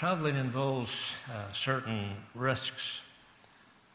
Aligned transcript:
traveling 0.00 0.36
involves 0.36 1.12
uh, 1.30 1.52
certain 1.52 2.08
risks 2.34 3.02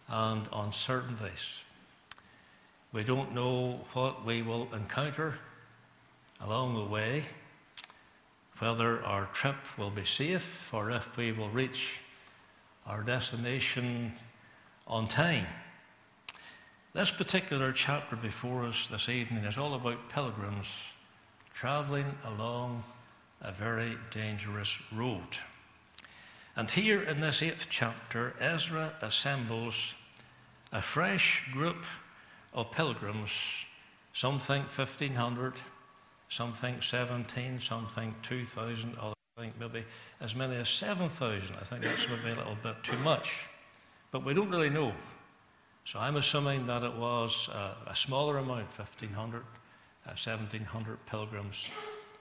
and 0.08 0.48
uncertainties. 0.54 1.62
We 2.94 3.04
don't 3.04 3.34
know 3.34 3.80
what 3.94 4.24
we 4.24 4.44
will 4.44 4.68
encounter 4.72 5.34
along 6.40 6.76
the 6.76 6.86
way, 6.86 7.26
whether 8.60 9.04
our 9.04 9.26
trip 9.34 9.56
will 9.80 9.90
be 9.90 10.06
safe 10.06 10.72
or 10.72 10.92
if 10.92 11.18
we 11.18 11.32
will 11.32 11.50
reach 11.50 12.00
our 12.86 13.02
destination 13.02 14.14
on 14.86 15.08
time. 15.08 15.48
This 16.94 17.10
particular 17.10 17.72
chapter 17.72 18.16
before 18.16 18.66
us 18.66 18.86
this 18.92 19.10
evening 19.10 19.44
is 19.44 19.58
all 19.58 19.74
about 19.74 20.10
pilgrims 20.10 20.68
traveling 21.52 22.16
along 22.24 22.84
a 23.42 23.52
very 23.52 23.98
dangerous 24.12 24.78
road. 24.92 25.40
And 26.58 26.72
here 26.72 27.02
in 27.02 27.20
this 27.20 27.42
eighth 27.42 27.68
chapter, 27.70 28.34
Ezra 28.40 28.94
assembles 29.02 29.94
a 30.72 30.82
fresh 30.82 31.44
group 31.52 31.84
of 32.54 32.72
pilgrims. 32.72 33.32
Some 34.14 34.40
think 34.40 34.66
1,500, 34.68 35.56
some 36.30 36.54
think 36.54 36.82
17, 36.82 37.60
some 37.60 37.88
think 37.88 38.22
2,000, 38.22 38.96
others 38.98 39.16
think 39.38 39.60
maybe 39.60 39.84
as 40.22 40.34
many 40.34 40.56
as 40.56 40.70
7,000. 40.70 41.56
I 41.60 41.66
think 41.66 41.84
that's 41.84 42.08
maybe 42.08 42.32
a 42.32 42.36
little 42.36 42.58
bit 42.64 42.82
too 42.84 42.98
much. 43.00 43.48
But 44.12 44.24
we 44.24 44.34
don't 44.34 44.50
really 44.50 44.70
know. 44.70 44.94
So 45.84 46.00
I'm 46.00 46.16
assuming 46.16 46.68
that 46.68 46.84
it 46.84 46.96
was 46.96 47.50
a, 47.86 47.94
smaller 47.96 48.38
amount, 48.38 48.78
1,500, 48.78 49.40
uh, 49.40 49.42
1,700 50.06 51.06
pilgrims, 51.06 51.68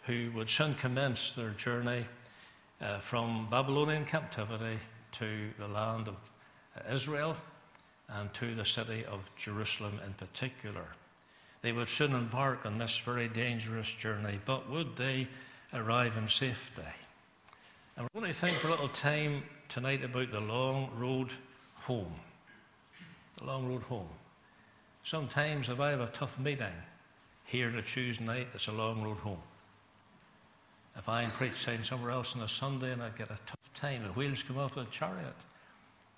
who 0.03 0.33
would 0.35 0.51
soon 0.51 0.75
commence 0.75 1.35
their 1.35 1.51
journey 1.51 2.05
uh, 2.85 2.99
from 2.99 3.49
Babylonian 3.51 4.05
captivity 4.05 4.79
to 5.13 5.51
the 5.59 5.69
land 5.69 6.09
of 6.09 6.17
Israel 6.93 7.37
and 8.09 8.33
to 8.35 8.55
the 8.55 8.67
city 8.67 9.05
of 9.07 9.29
Jerusalem 9.37 9.99
in 10.05 10.13
particular. 10.13 10.85
They 11.63 11.73
would 11.73 11.89
soon 11.89 12.13
embark 12.13 12.67
on 12.67 12.77
this 12.77 12.99
very 12.99 13.29
dangerous 13.29 13.91
journey, 13.91 14.39
but 14.45 14.69
would 14.71 14.97
they 14.97 15.29
arrive 15.73 16.17
in 16.19 16.29
safety? 16.29 16.83
And 17.97 18.07
we're 18.13 18.21
going 18.21 18.33
to 18.33 18.39
think 18.39 18.59
for 18.59 18.69
a 18.69 18.71
little 18.71 18.89
time 18.89 19.45
tonight 19.69 20.05
about 20.05 20.31
the 20.31 20.41
long 20.41 20.91
road 20.99 21.31
home. 21.75 22.13
The 23.39 23.45
long 23.45 23.67
road 23.67 23.83
home. 23.83 24.09
Sometimes, 25.05 25.69
if 25.69 25.81
I 25.81 25.91
have 25.91 26.01
a 26.01 26.09
tough 26.09 26.39
meeting 26.39 26.75
here 27.47 27.69
on 27.69 27.77
a 27.77 27.83
Tuesday 27.83 28.25
night, 28.25 28.49
it's 28.55 28.69
a 28.69 28.73
long 28.73 29.03
road 29.03 29.19
home. 29.19 29.41
If 30.97 31.09
I'm 31.09 31.31
preaching 31.33 31.83
somewhere 31.83 32.13
else 32.13 32.37
on 32.37 32.43
a 32.43 32.49
Sunday 32.49 32.93
and 32.93 33.03
I 33.03 33.11
get 33.11 33.31
a 33.31 33.39
tough 33.47 33.75
time, 33.75 34.05
the 34.05 34.13
wheels 34.13 34.43
come 34.43 34.59
off 34.59 34.75
the 34.75 34.85
chariot, 34.85 35.35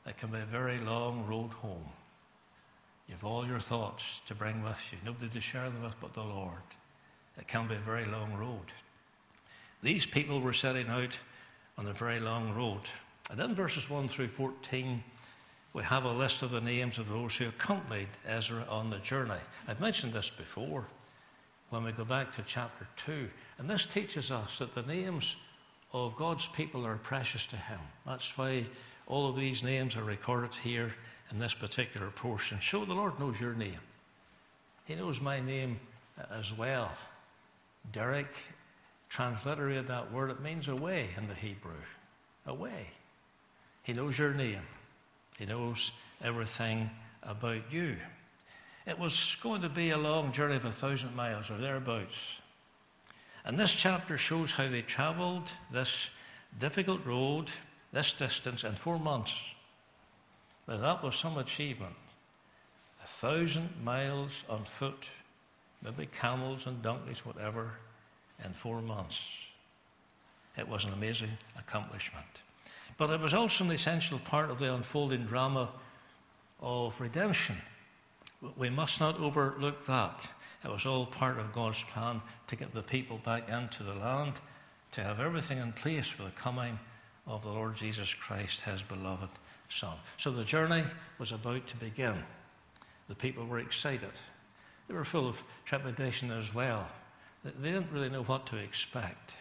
it 0.07 0.19
can 0.19 0.31
be 0.31 0.39
a 0.39 0.47
very 0.47 0.79
long 0.79 1.27
road 1.27 1.51
home. 1.51 1.89
You've 3.09 3.25
all 3.25 3.47
your 3.47 3.61
thoughts 3.61 4.21
to 4.27 4.35
bring 4.35 4.63
with 4.63 4.81
you, 4.93 4.99
nobody 5.05 5.29
to 5.29 5.41
share 5.41 5.71
them 5.71 5.83
with 5.83 5.99
but 6.01 6.15
the 6.15 6.23
Lord. 6.23 6.59
It 7.39 7.49
can 7.49 7.69
be 7.69 7.75
a 7.75 7.79
very 7.79 8.05
long 8.05 8.35
road. 8.35 8.73
These 9.83 10.07
people 10.07 10.41
were 10.41 10.53
setting 10.53 10.89
out 10.89 11.19
on 11.79 11.87
a 11.87 11.93
very 11.93 12.21
long 12.21 12.55
road. 12.55 12.83
And 13.31 13.41
in 13.41 13.55
verses 13.55 13.91
1 13.91 14.09
through 14.09 14.29
14, 14.29 15.03
we 15.73 15.83
have 15.83 16.05
a 16.05 16.13
list 16.13 16.43
of 16.43 16.51
the 16.51 16.61
names 16.61 16.99
of 16.99 17.09
those 17.09 17.37
who 17.37 17.49
accompanied 17.49 18.09
Ezra 18.27 18.65
on 18.69 18.91
the 18.91 18.99
journey. 18.99 19.41
I've 19.69 19.81
mentioned 19.81 20.13
this 20.13 20.31
before 20.31 20.87
when 21.71 21.85
we 21.85 21.93
go 21.93 22.05
back 22.05 22.33
to 22.33 22.43
chapter 22.47 22.87
2. 23.05 23.29
And 23.59 23.71
this 23.71 23.87
teaches 23.87 24.31
us 24.31 24.59
that 24.59 24.75
the 24.75 24.83
names 24.83 25.37
of 25.93 26.17
God's 26.17 26.47
people 26.47 26.87
are 26.87 26.97
precious 26.97 27.47
to 27.47 27.57
Him. 27.57 27.81
That's 28.05 28.37
why 28.37 28.67
all 29.07 29.29
of 29.29 29.37
these 29.37 29.63
names 29.63 29.97
are 29.97 30.05
recorded 30.05 30.55
here 30.55 30.95
in 31.31 31.39
this 31.39 31.55
particular 31.55 32.11
portion. 32.11 32.59
So 32.61 32.85
the 32.85 32.95
Lord 32.95 33.19
knows 33.19 33.41
your 33.41 33.55
name. 33.55 33.81
He 34.85 34.95
knows 34.95 35.21
my 35.21 35.41
name 35.41 35.81
as 36.31 36.53
well. 36.53 36.91
Derek 37.93 38.29
transliterated 39.09 39.89
that 39.89 40.13
word. 40.13 40.31
It 40.31 40.41
means 40.41 40.69
away 40.69 41.11
in 41.17 41.29
the 41.29 41.35
Hebrew. 41.35 41.73
Away. 42.47 42.89
He 43.83 43.93
knows 43.93 44.19
your 44.19 44.35
name. 44.35 44.63
He 45.39 45.47
knows 45.47 45.93
everything 46.23 46.91
about 47.23 47.73
you. 47.73 47.97
It 48.87 48.99
was 48.99 49.37
going 49.43 49.63
to 49.63 49.69
be 49.69 49.91
a 49.91 49.99
long 49.99 50.33
journey 50.33 50.57
of 50.57 50.65
a 50.65 50.73
thousand 50.73 51.15
miles 51.17 51.51
or 51.51 51.59
thereabouts. 51.59 52.41
And 53.47 53.57
this 53.57 53.73
chapter 53.73 54.19
shows 54.19 54.51
how 54.51 54.69
they 54.69 54.83
traveled 54.83 55.49
this 55.73 56.11
difficult 56.59 57.07
road, 57.07 57.49
this 57.93 58.13
distance, 58.13 58.65
in 58.65 58.75
four 58.75 58.99
months. 58.99 59.35
Now, 60.67 60.79
that 60.79 61.03
was 61.05 61.15
some 61.15 61.39
achievement. 61.39 61.95
A 63.05 63.07
thousand 63.07 63.71
miles 63.85 64.43
on 64.49 64.65
foot, 64.65 65.07
maybe 65.81 66.07
camels 66.07 66.67
and 66.67 66.83
donkeys, 66.83 67.25
whatever, 67.25 67.71
in 68.45 68.53
four 68.53 68.83
months. 68.83 69.21
It 70.59 70.67
was 70.67 70.85
an 70.85 70.93
amazing 70.93 71.39
accomplishment. 71.57 72.27
But 72.99 73.11
it 73.11 73.21
was 73.21 73.33
also 73.33 73.63
an 73.63 73.71
essential 73.71 74.19
part 74.19 74.51
of 74.51 74.59
the 74.59 74.75
unfolding 74.75 75.25
drama 75.25 75.69
of 76.61 77.01
redemption. 77.01 77.57
We 78.57 78.71
must 78.71 78.99
not 78.99 79.21
overlook 79.21 79.87
that. 79.87 80.29
It 80.65 80.71
was 80.71 80.87
all 80.87 81.07
part 81.07 81.39
of 81.39 81.53
God's 81.53 81.83
plan 81.83 82.21
to 82.49 82.57
get 82.57 82.75
the 82.75 82.83
people 82.83 83.19
back 83.19 83.49
into 83.49 83.83
the 83.83 83.95
land, 83.95 84.33
to 84.93 85.03
have 85.03 85.21
everything 85.21 85.59
in 85.59 85.73
place 85.73 86.09
for 86.09 86.23
the 86.25 86.31
coming 86.31 86.79
of 87.27 87.43
the 87.43 87.51
Lord 87.51 87.77
Jesus 87.77 88.15
Christ, 88.15 88.63
his 88.63 88.83
beloved 88.83 89.29
Son. 89.69 89.97
So 90.17 90.31
the 90.31 90.45
journey 90.45 90.85
was 91.19 91.33
about 91.33 91.67
to 91.69 91.77
begin. 91.77 92.17
The 93.09 93.15
people 93.15 93.47
were 93.47 93.59
excited. 93.59 94.13
They 94.89 94.95
were 94.95 95.05
full 95.05 95.29
of 95.29 95.43
trepidation 95.65 96.31
as 96.31 96.55
well. 96.55 96.87
They 97.45 97.71
didn't 97.71 97.93
really 97.93 98.09
know 98.09 98.23
what 98.23 98.47
to 98.47 98.57
expect. 98.57 99.35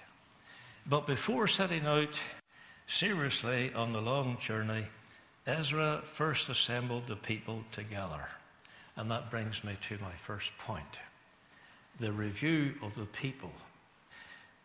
But 0.86 1.08
before 1.08 1.48
setting 1.48 1.86
out 1.86 2.20
seriously 2.88 3.74
on 3.74 3.92
the 3.92 4.02
long 4.02 4.38
journey, 4.40 4.86
Ezra 5.48 6.02
first 6.04 6.50
assembled 6.50 7.08
the 7.08 7.16
people 7.16 7.64
together. 7.72 8.28
And 8.98 9.12
that 9.12 9.30
brings 9.30 9.64
me 9.64 9.78
to 9.90 9.98
my 10.02 10.14
first 10.26 10.58
point 10.58 11.00
the 12.00 12.12
review 12.12 12.74
of 12.82 12.96
the 12.96 13.06
people. 13.06 13.52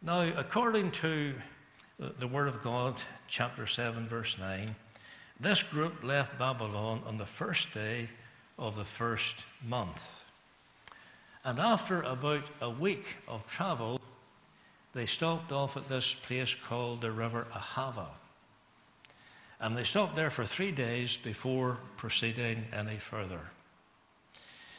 Now, 0.03 0.23
according 0.37 0.91
to 0.93 1.35
the 2.19 2.27
Word 2.27 2.49
of 2.49 2.63
God, 2.63 3.01
chapter 3.29 3.67
7, 3.67 4.09
verse 4.09 4.37
9, 4.39 4.75
this 5.39 5.63
group 5.63 6.03
left 6.03 6.39
Babylon 6.39 7.03
on 7.07 7.19
the 7.19 7.27
first 7.27 7.73
day 7.73 8.09
of 8.59 8.77
the 8.77 8.85
first 8.85 9.45
month. 9.67 10.25
And 11.45 11.59
after 11.59 12.03
about 12.03 12.45
a 12.61 12.71
week 12.71 13.07
of 13.29 13.47
travel, 13.47 14.01
they 14.93 15.07
stopped 15.07 15.53
off 15.53 15.77
at 15.77 15.89
this 15.89 16.13
place 16.13 16.55
called 16.55 17.01
the 17.01 17.13
River 17.13 17.47
Ahava. 17.53 18.09
And 19.61 19.77
they 19.77 19.85
stopped 19.85 20.17
there 20.17 20.31
for 20.31 20.45
three 20.45 20.73
days 20.73 21.17
before 21.17 21.79
proceeding 21.97 22.65
any 22.73 22.97
further. 22.97 23.41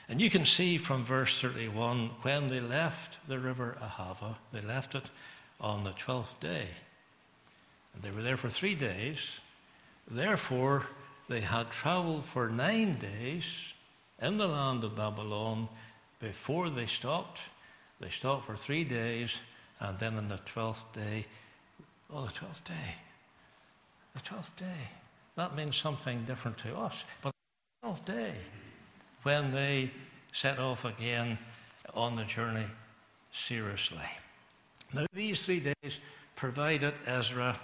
And 0.10 0.20
you 0.20 0.30
can 0.30 0.46
see 0.46 0.78
from 0.78 1.06
verse 1.06 1.40
31 1.40 2.10
when 2.22 2.48
they 2.48 2.60
left 2.60 3.18
the 3.28 3.40
river 3.40 3.78
Ahava, 3.82 4.36
they 4.52 4.62
left 4.62 4.96
it 4.96 5.10
on 5.60 5.84
the 5.84 5.92
12th 5.92 6.40
day. 6.40 6.68
And 7.94 8.04
they 8.04 8.12
were 8.12 8.24
there 8.24 8.38
for 8.38 8.50
three 8.50 8.76
days. 8.76 9.40
Therefore, 10.10 10.88
they 11.30 11.42
had 11.42 11.70
traveled 11.70 12.26
for 12.26 12.50
nine 12.50 12.96
days 12.96 13.46
in 14.22 14.38
the 14.38 14.48
land 14.48 14.84
of 14.84 14.96
Babylon 14.96 15.70
before 16.20 16.70
they 16.70 16.86
stopped. 16.86 17.40
They 18.00 18.10
stopped 18.10 18.46
for 18.46 18.56
three 18.56 18.84
days, 18.84 19.38
and 19.80 19.98
then 20.00 20.18
on 20.18 20.28
the 20.28 20.40
12th 20.40 20.92
day, 20.94 21.26
oh, 22.14 22.26
the 22.26 22.32
12th 22.32 22.64
day, 22.64 22.96
the 24.14 24.22
12th 24.22 24.56
day, 24.56 24.90
that 25.36 25.56
means 25.56 25.78
something 25.78 26.20
different 26.22 26.58
to 26.60 26.76
us. 26.76 27.04
But 27.22 27.34
the 27.82 27.88
12th 27.88 28.06
day, 28.06 28.34
when 29.24 29.52
they 29.52 29.92
set 30.32 30.60
off 30.60 30.86
again 30.86 31.38
on 31.94 32.16
the 32.16 32.24
journey 32.24 32.66
seriously. 33.32 33.98
Now, 34.94 35.06
these 35.14 35.44
three 35.44 35.60
days 35.60 36.00
provided 36.36 36.94
Ezra 37.06 37.60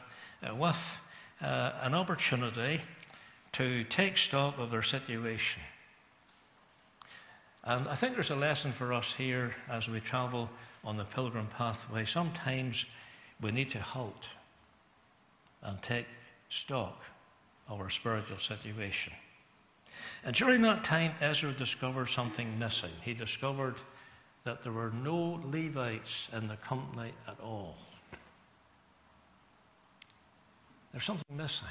uh, 0.47 0.55
with 0.55 0.97
uh, 1.41 1.71
an 1.81 1.93
opportunity 1.93 2.81
to 3.53 3.83
take 3.85 4.17
stock 4.17 4.57
of 4.59 4.71
their 4.71 4.83
situation. 4.83 5.61
And 7.63 7.87
I 7.87 7.95
think 7.95 8.13
there's 8.13 8.31
a 8.31 8.35
lesson 8.35 8.71
for 8.71 8.93
us 8.93 9.13
here 9.13 9.55
as 9.69 9.89
we 9.89 9.99
travel 9.99 10.49
on 10.85 10.95
the 10.95 11.03
pilgrim 11.03 11.47
pathway. 11.47 12.05
Sometimes 12.05 12.85
we 13.41 13.51
need 13.51 13.69
to 13.71 13.79
halt 13.81 14.29
and 15.61 15.81
take 15.81 16.05
stock 16.49 17.03
of 17.67 17.81
our 17.81 17.89
spiritual 17.89 18.37
situation. 18.37 19.13
And 20.23 20.35
during 20.35 20.61
that 20.63 20.83
time, 20.83 21.13
Ezra 21.21 21.51
discovered 21.51 22.07
something 22.07 22.57
missing. 22.59 22.91
He 23.01 23.13
discovered 23.13 23.75
that 24.43 24.63
there 24.63 24.71
were 24.71 24.91
no 24.91 25.41
Levites 25.45 26.29
in 26.33 26.47
the 26.47 26.55
company 26.57 27.11
at 27.27 27.39
all. 27.39 27.77
there's 30.91 31.05
something 31.05 31.37
missing. 31.37 31.67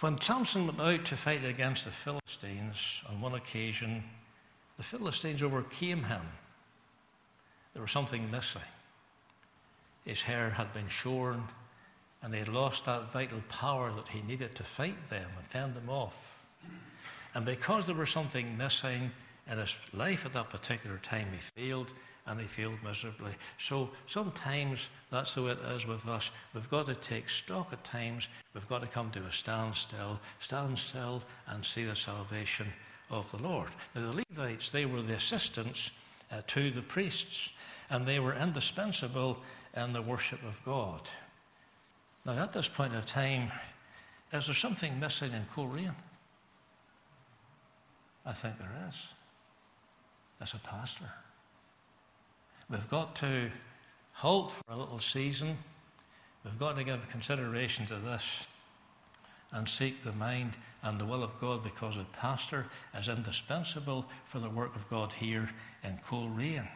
When 0.00 0.20
Samson 0.20 0.66
went 0.66 0.80
out 0.80 1.04
to 1.06 1.16
fight 1.16 1.44
against 1.44 1.84
the 1.84 1.92
Philistines 1.92 3.02
on 3.08 3.20
one 3.20 3.34
occasion, 3.34 4.02
the 4.76 4.82
Philistines 4.82 5.42
overcame 5.42 6.02
him. 6.02 6.22
There 7.72 7.82
was 7.82 7.92
something 7.92 8.28
missing. 8.30 8.62
His 10.04 10.22
hair 10.22 10.50
had 10.50 10.72
been 10.72 10.88
shorn, 10.88 11.44
and 12.22 12.34
he 12.34 12.40
had 12.40 12.48
lost 12.48 12.86
that 12.86 13.12
vital 13.12 13.42
power 13.48 13.92
that 13.92 14.08
he 14.08 14.22
needed 14.22 14.56
to 14.56 14.64
fight 14.64 15.08
them 15.08 15.30
and 15.38 15.46
fend 15.46 15.74
them 15.74 15.88
off. 15.88 16.31
And 17.34 17.44
because 17.44 17.86
there 17.86 17.94
was 17.94 18.10
something 18.10 18.56
missing 18.58 19.10
in 19.50 19.58
his 19.58 19.74
life 19.92 20.26
at 20.26 20.32
that 20.34 20.50
particular 20.50 20.98
time, 20.98 21.28
he 21.32 21.60
failed 21.60 21.92
and 22.26 22.40
he 22.40 22.46
failed 22.46 22.78
miserably. 22.84 23.32
So 23.58 23.90
sometimes 24.06 24.88
that's 25.10 25.34
the 25.34 25.42
way 25.42 25.52
it 25.52 25.58
is 25.74 25.86
with 25.86 26.06
us. 26.06 26.30
We've 26.54 26.70
got 26.70 26.86
to 26.86 26.94
take 26.94 27.28
stock 27.28 27.68
at 27.72 27.82
times. 27.82 28.28
We've 28.54 28.68
got 28.68 28.82
to 28.82 28.86
come 28.86 29.10
to 29.12 29.20
a 29.20 29.32
standstill, 29.32 30.20
stand 30.38 30.78
still, 30.78 31.22
and 31.48 31.64
see 31.64 31.84
the 31.84 31.96
salvation 31.96 32.68
of 33.10 33.30
the 33.32 33.42
Lord. 33.42 33.68
Now, 33.94 34.12
the 34.12 34.24
Levites, 34.30 34.70
they 34.70 34.86
were 34.86 35.02
the 35.02 35.14
assistants 35.14 35.90
uh, 36.30 36.42
to 36.46 36.70
the 36.70 36.82
priests, 36.82 37.50
and 37.90 38.06
they 38.06 38.20
were 38.20 38.34
indispensable 38.34 39.38
in 39.76 39.92
the 39.92 40.02
worship 40.02 40.42
of 40.44 40.64
God. 40.64 41.00
Now, 42.24 42.34
at 42.34 42.52
this 42.52 42.68
point 42.68 42.94
of 42.94 43.04
time, 43.04 43.50
is 44.32 44.46
there 44.46 44.54
something 44.54 45.00
missing 45.00 45.32
in 45.32 45.44
Coleraine? 45.54 45.96
I 48.24 48.32
think 48.32 48.58
there 48.58 48.88
is. 48.88 48.94
As 50.40 50.54
a 50.54 50.58
pastor. 50.58 51.10
We've 52.68 52.88
got 52.88 53.16
to 53.16 53.50
halt 54.12 54.52
for 54.52 54.72
a 54.72 54.76
little 54.76 55.00
season. 55.00 55.58
We've 56.44 56.58
got 56.58 56.76
to 56.76 56.84
give 56.84 57.08
consideration 57.10 57.86
to 57.86 57.96
this 57.96 58.46
and 59.52 59.68
seek 59.68 60.02
the 60.02 60.12
mind 60.12 60.52
and 60.82 60.98
the 60.98 61.04
will 61.04 61.22
of 61.22 61.38
God 61.40 61.62
because 61.62 61.96
a 61.96 62.06
pastor 62.12 62.66
is 62.98 63.08
indispensable 63.08 64.06
for 64.26 64.40
the 64.40 64.50
work 64.50 64.74
of 64.74 64.88
God 64.88 65.12
here 65.12 65.50
in 65.84 65.98
Coleraine. 66.08 66.68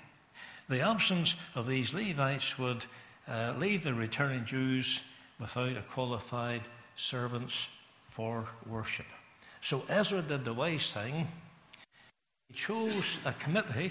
The 0.68 0.80
absence 0.80 1.34
of 1.54 1.66
these 1.66 1.94
Levites 1.94 2.58
would 2.58 2.84
uh, 3.28 3.54
leave 3.58 3.82
the 3.82 3.94
returning 3.94 4.44
Jews 4.44 5.00
without 5.40 5.76
a 5.76 5.82
qualified 5.82 6.62
servants 6.96 7.68
for 8.10 8.46
worship. 8.66 9.06
So 9.66 9.82
Ezra 9.88 10.22
did 10.22 10.44
the 10.44 10.54
wise 10.54 10.92
thing. 10.92 11.26
He 12.48 12.54
chose 12.54 13.18
a 13.24 13.32
committee 13.32 13.90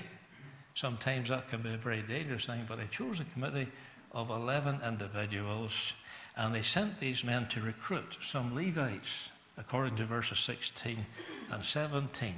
Sometimes 0.75 1.29
that 1.29 1.49
can 1.49 1.61
be 1.61 1.73
a 1.73 1.77
very 1.77 2.01
dangerous 2.01 2.45
thing, 2.45 2.65
but 2.67 2.79
he 2.79 2.87
chose 2.87 3.21
a 3.21 3.25
committee 3.33 3.67
of 4.11 4.29
11 4.29 4.81
individuals 4.85 5.93
and 6.35 6.53
they 6.53 6.63
sent 6.63 6.99
these 6.99 7.23
men 7.23 7.47
to 7.47 7.61
recruit 7.61 8.17
some 8.21 8.53
Levites, 8.53 9.29
according 9.57 9.95
to 9.95 10.05
verses 10.05 10.39
16 10.39 11.05
and 11.49 11.63
17. 11.63 12.35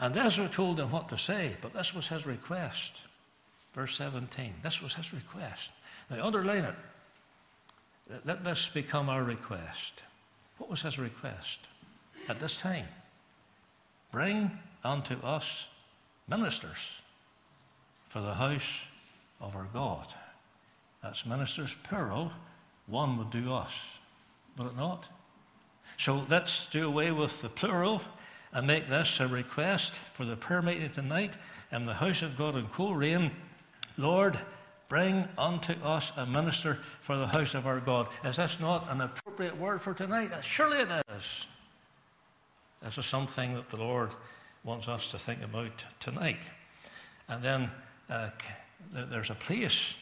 And 0.00 0.16
Ezra 0.16 0.48
told 0.48 0.78
them 0.78 0.90
what 0.90 1.08
to 1.10 1.18
say, 1.18 1.56
but 1.62 1.72
this 1.72 1.94
was 1.94 2.08
his 2.08 2.26
request. 2.26 2.92
Verse 3.74 3.96
17. 3.96 4.54
This 4.64 4.82
was 4.82 4.94
his 4.94 5.14
request. 5.14 5.70
Now, 6.10 6.26
underline 6.26 6.64
it. 6.64 6.74
Let 8.24 8.42
this 8.42 8.68
become 8.68 9.08
our 9.08 9.22
request. 9.22 10.02
What 10.58 10.68
was 10.68 10.82
his 10.82 10.98
request? 10.98 11.60
At 12.28 12.40
this 12.40 12.60
time, 12.60 12.86
bring 14.12 14.50
unto 14.84 15.14
us 15.22 15.66
ministers 16.28 17.00
for 18.08 18.20
the 18.20 18.34
house 18.34 18.80
of 19.40 19.56
our 19.56 19.68
God. 19.72 20.06
That's 21.02 21.26
ministers 21.26 21.74
plural. 21.82 22.32
One 22.86 23.16
would 23.18 23.30
do 23.30 23.52
us, 23.52 23.72
would 24.56 24.68
it 24.68 24.76
not? 24.76 25.08
So 25.96 26.24
let's 26.28 26.66
do 26.66 26.86
away 26.86 27.10
with 27.12 27.42
the 27.42 27.48
plural 27.48 28.02
and 28.52 28.66
make 28.66 28.88
this 28.88 29.20
a 29.20 29.28
request 29.28 29.94
for 30.14 30.24
the 30.24 30.36
prayer 30.36 30.62
meeting 30.62 30.90
tonight 30.90 31.36
in 31.70 31.86
the 31.86 31.94
house 31.94 32.22
of 32.22 32.36
God 32.36 32.56
in 32.56 32.66
Coleraine. 32.68 33.30
Lord, 33.96 34.38
bring 34.88 35.28
unto 35.38 35.74
us 35.84 36.10
a 36.16 36.26
minister 36.26 36.78
for 37.00 37.16
the 37.16 37.26
house 37.26 37.54
of 37.54 37.66
our 37.66 37.80
God. 37.80 38.08
Is 38.24 38.36
this 38.36 38.58
not 38.58 38.90
an 38.90 39.02
appropriate 39.02 39.56
word 39.56 39.80
for 39.80 39.94
tonight? 39.94 40.32
Surely 40.42 40.78
it 40.78 40.88
is. 41.16 41.46
This 42.82 42.96
is 42.96 43.04
something 43.04 43.54
that 43.54 43.68
the 43.70 43.76
Lord 43.76 44.08
wants 44.64 44.88
us 44.88 45.08
to 45.08 45.18
think 45.18 45.42
about 45.42 45.84
tonight. 46.00 46.40
And 47.28 47.42
then 47.42 47.70
uh, 48.08 48.30
there's 48.90 49.28
a 49.28 49.34
place 49.34 49.94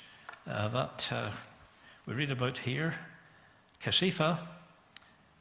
uh, 0.46 0.68
that 0.68 1.08
uh, 1.10 1.30
we 2.06 2.14
read 2.14 2.30
about 2.30 2.56
here, 2.56 2.94
Casiphia, 3.82 4.38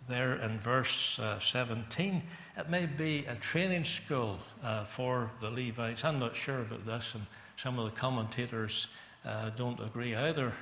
there 0.10 0.38
in 0.38 0.58
verse 0.60 1.20
uh, 1.20 1.40
17. 1.40 2.24
It 2.58 2.70
may 2.70 2.88
be 2.88 3.26
a 3.28 3.36
training 3.36 3.84
school 3.84 4.40
uh, 4.64 4.86
for 4.86 5.30
the 5.40 5.52
Levites. 5.52 6.04
I'm 6.04 6.18
not 6.18 6.36
sure 6.36 6.62
about 6.62 6.88
this, 6.88 7.14
and 7.14 7.28
some 7.56 7.78
of 7.78 7.86
the 7.86 8.00
commentators 8.00 8.88
uh, 9.24 9.52
don't 9.52 9.80
agree 9.80 10.16
either. 10.16 10.54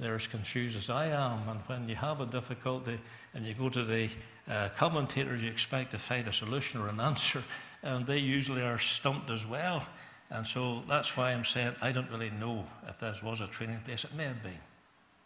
They're 0.00 0.14
as 0.14 0.28
confused 0.28 0.76
as 0.76 0.90
I 0.90 1.06
am. 1.06 1.48
And 1.48 1.60
when 1.66 1.88
you 1.88 1.96
have 1.96 2.20
a 2.20 2.26
difficulty 2.26 2.98
and 3.34 3.44
you 3.44 3.54
go 3.54 3.68
to 3.68 3.84
the 3.84 4.08
uh, 4.48 4.68
commentators, 4.76 5.42
you 5.42 5.50
expect 5.50 5.90
to 5.90 5.98
find 5.98 6.28
a 6.28 6.32
solution 6.32 6.80
or 6.80 6.88
an 6.88 7.00
answer, 7.00 7.42
and 7.82 8.06
they 8.06 8.18
usually 8.18 8.62
are 8.62 8.78
stumped 8.78 9.30
as 9.30 9.44
well. 9.44 9.84
And 10.30 10.46
so 10.46 10.82
that's 10.88 11.16
why 11.16 11.32
I'm 11.32 11.44
saying 11.44 11.74
I 11.80 11.90
don't 11.90 12.10
really 12.10 12.30
know 12.30 12.64
if 12.86 13.00
this 13.00 13.22
was 13.22 13.40
a 13.40 13.46
training 13.46 13.80
place. 13.84 14.04
It 14.04 14.14
may 14.14 14.24
have 14.24 14.42
been. 14.42 14.52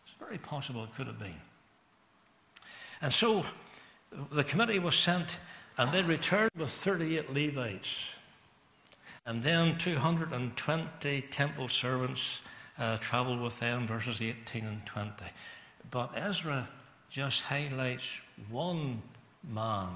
It's 0.07 0.15
very 0.19 0.39
possible 0.39 0.85
it 0.85 0.95
could 0.95 1.07
have 1.07 1.19
been. 1.19 1.41
And 3.03 3.13
so 3.13 3.45
the 4.31 4.45
committee 4.45 4.79
was 4.79 4.95
sent, 4.95 5.39
and 5.77 5.93
they 5.93 6.03
returned 6.03 6.51
with 6.57 6.71
38 6.71 7.33
Levites. 7.33 8.09
And 9.27 9.43
then 9.43 9.77
220 9.79 11.21
temple 11.23 11.69
servants 11.69 12.43
uh, 12.79 12.97
traveled 12.99 13.41
with 13.41 13.59
them, 13.61 13.87
verses 13.87 14.21
18 14.21 14.65
and 14.65 14.87
20. 14.87 15.11
But 15.91 16.13
Ezra 16.17 16.69
just 17.11 17.43
highlights 17.43 18.21
one 18.51 19.03
man. 19.49 19.91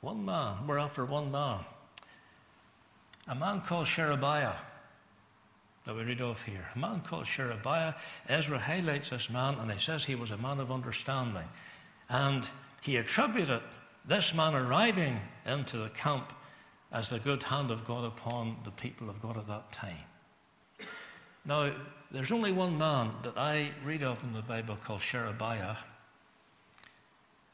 One 0.00 0.24
man. 0.24 0.66
We're 0.66 0.78
after 0.78 1.04
one 1.04 1.30
man 1.30 1.60
a 3.30 3.34
man 3.34 3.60
called 3.60 3.86
Sherebiah 3.86 4.56
that 5.86 5.94
we 5.96 6.02
read 6.02 6.20
of 6.20 6.42
here. 6.42 6.68
A 6.74 6.78
man 6.78 7.00
called 7.00 7.26
Sherebiah. 7.26 7.94
Ezra 8.28 8.58
highlights 8.58 9.10
this 9.10 9.30
man 9.30 9.54
and 9.54 9.70
he 9.70 9.80
says 9.80 10.04
he 10.04 10.16
was 10.16 10.32
a 10.32 10.36
man 10.36 10.58
of 10.58 10.72
understanding. 10.72 11.48
And 12.08 12.46
he 12.80 12.96
attributed 12.96 13.62
this 14.04 14.34
man 14.34 14.54
arriving 14.54 15.20
into 15.46 15.76
the 15.76 15.90
camp 15.90 16.32
as 16.92 17.08
the 17.08 17.20
good 17.20 17.44
hand 17.44 17.70
of 17.70 17.84
God 17.84 18.04
upon 18.04 18.56
the 18.64 18.72
people 18.72 19.08
of 19.08 19.22
God 19.22 19.38
at 19.38 19.46
that 19.46 19.70
time. 19.70 20.09
Now, 21.44 21.72
there's 22.10 22.32
only 22.32 22.52
one 22.52 22.76
man 22.76 23.12
that 23.22 23.36
I 23.36 23.70
read 23.84 24.02
of 24.02 24.22
in 24.22 24.32
the 24.32 24.42
Bible 24.42 24.76
called 24.84 25.00
Sherebiah. 25.00 25.76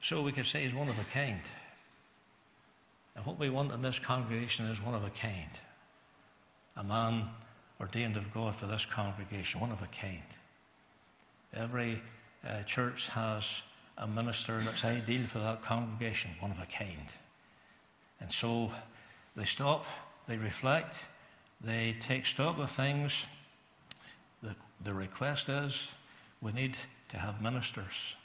So 0.03 0.23
we 0.23 0.33
could 0.33 0.47
say 0.47 0.63
he's 0.63 0.75
one 0.75 0.89
of 0.89 0.99
a 0.99 1.05
kind. 1.05 1.41
And 3.15 3.25
what 3.25 3.39
we 3.39 3.49
want 3.49 3.73
in 3.73 3.83
this 3.83 3.99
congregation 3.99 4.67
is 4.67 4.83
one 4.83 4.95
of 4.95 5.05
a 5.05 5.11
kind 5.11 5.51
a 6.77 6.85
man 6.85 7.29
ordained 7.81 8.17
of 8.17 8.33
God 8.33 8.55
for 8.55 8.67
this 8.67 8.85
congregation, 8.85 9.61
one 9.61 9.73
of 9.73 9.83
a 9.83 9.87
kind. 9.87 10.23
Every 11.55 12.03
uh, 12.47 12.63
church 12.63 13.09
has 13.09 13.63
a 13.99 14.07
minister 14.07 14.61
that's 14.61 14.85
ideal 14.85 15.23
for 15.27 15.39
that 15.39 15.63
congregation, 15.63 16.33
one 16.41 16.51
of 16.51 16.59
a 16.59 16.67
kind. 16.67 17.13
And 18.21 18.31
so 18.31 18.71
they 19.35 19.47
stop, 19.47 19.87
they 20.29 20.37
reflect, 20.37 20.99
they 21.63 21.97
take 22.01 22.27
stock 22.27 22.59
of 22.59 22.71
things. 22.71 23.25
The, 24.85 24.95
request 24.95 25.49
is 25.49 25.89
we 26.41 26.53
need 26.53 26.77
to 27.09 27.19
have 27.19 27.41
ministers. 27.41 28.17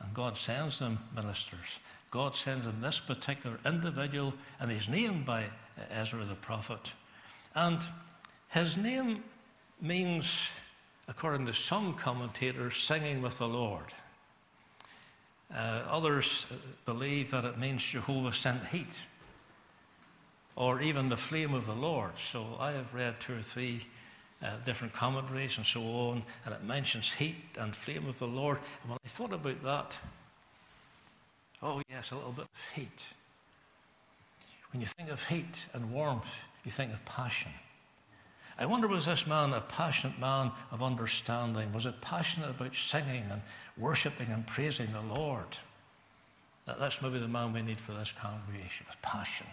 And 0.00 0.14
God 0.14 0.38
sends 0.38 0.78
them 0.78 0.98
ministers. 1.14 1.80
God 2.10 2.34
sends 2.34 2.64
them 2.64 2.80
this 2.80 3.00
particular 3.00 3.58
individual, 3.66 4.32
and 4.60 4.70
he's 4.70 4.88
named 4.88 5.26
by 5.26 5.46
Ezra 5.90 6.24
the 6.24 6.34
prophet. 6.34 6.92
And 7.54 7.78
his 8.48 8.76
name 8.76 9.22
means, 9.80 10.48
according 11.08 11.46
to 11.46 11.54
some 11.54 11.94
commentators, 11.94 12.76
singing 12.76 13.20
with 13.20 13.38
the 13.38 13.48
Lord. 13.48 13.92
Uh, 15.54 15.82
others 15.90 16.46
believe 16.84 17.30
that 17.30 17.44
it 17.44 17.58
means 17.58 17.82
Jehovah 17.82 18.32
sent 18.32 18.66
heat, 18.66 18.98
or 20.56 20.80
even 20.80 21.08
the 21.08 21.16
flame 21.16 21.54
of 21.54 21.66
the 21.66 21.74
Lord. 21.74 22.12
So 22.30 22.56
I 22.58 22.72
have 22.72 22.92
read 22.92 23.20
two 23.20 23.38
or 23.38 23.42
three 23.42 23.86
uh, 24.42 24.56
different 24.64 24.92
commentaries 24.92 25.56
and 25.56 25.66
so 25.66 25.82
on, 25.82 26.22
and 26.44 26.54
it 26.54 26.62
mentions 26.62 27.12
heat 27.12 27.36
and 27.58 27.74
flame 27.74 28.06
of 28.08 28.18
the 28.18 28.26
Lord. 28.26 28.58
And 28.82 28.90
when 28.90 28.98
I 29.04 29.08
thought 29.08 29.32
about 29.32 29.62
that, 29.64 29.96
oh 31.62 31.82
yes, 31.88 32.10
a 32.12 32.16
little 32.16 32.32
bit 32.32 32.44
of 32.44 32.74
heat. 32.74 33.02
When 34.72 34.80
you 34.80 34.86
think 34.86 35.10
of 35.10 35.26
heat 35.28 35.66
and 35.72 35.92
warmth, 35.92 36.44
you 36.64 36.70
think 36.70 36.92
of 36.92 37.04
passion. 37.04 37.52
I 38.58 38.66
wonder, 38.66 38.88
was 38.88 39.06
this 39.06 39.26
man 39.26 39.52
a 39.52 39.60
passionate 39.60 40.18
man 40.18 40.50
of 40.72 40.82
understanding? 40.82 41.72
Was 41.72 41.86
it 41.86 42.00
passionate 42.00 42.50
about 42.50 42.74
singing 42.74 43.24
and 43.30 43.40
worshipping 43.76 44.28
and 44.30 44.46
praising 44.46 44.92
the 44.92 45.00
Lord? 45.00 45.56
That's 46.66 47.00
maybe 47.00 47.18
the 47.18 47.28
man 47.28 47.52
we 47.52 47.62
need 47.62 47.80
for 47.80 47.92
this 47.92 48.12
congregation 48.12 48.84
with 48.88 49.00
passion, 49.00 49.46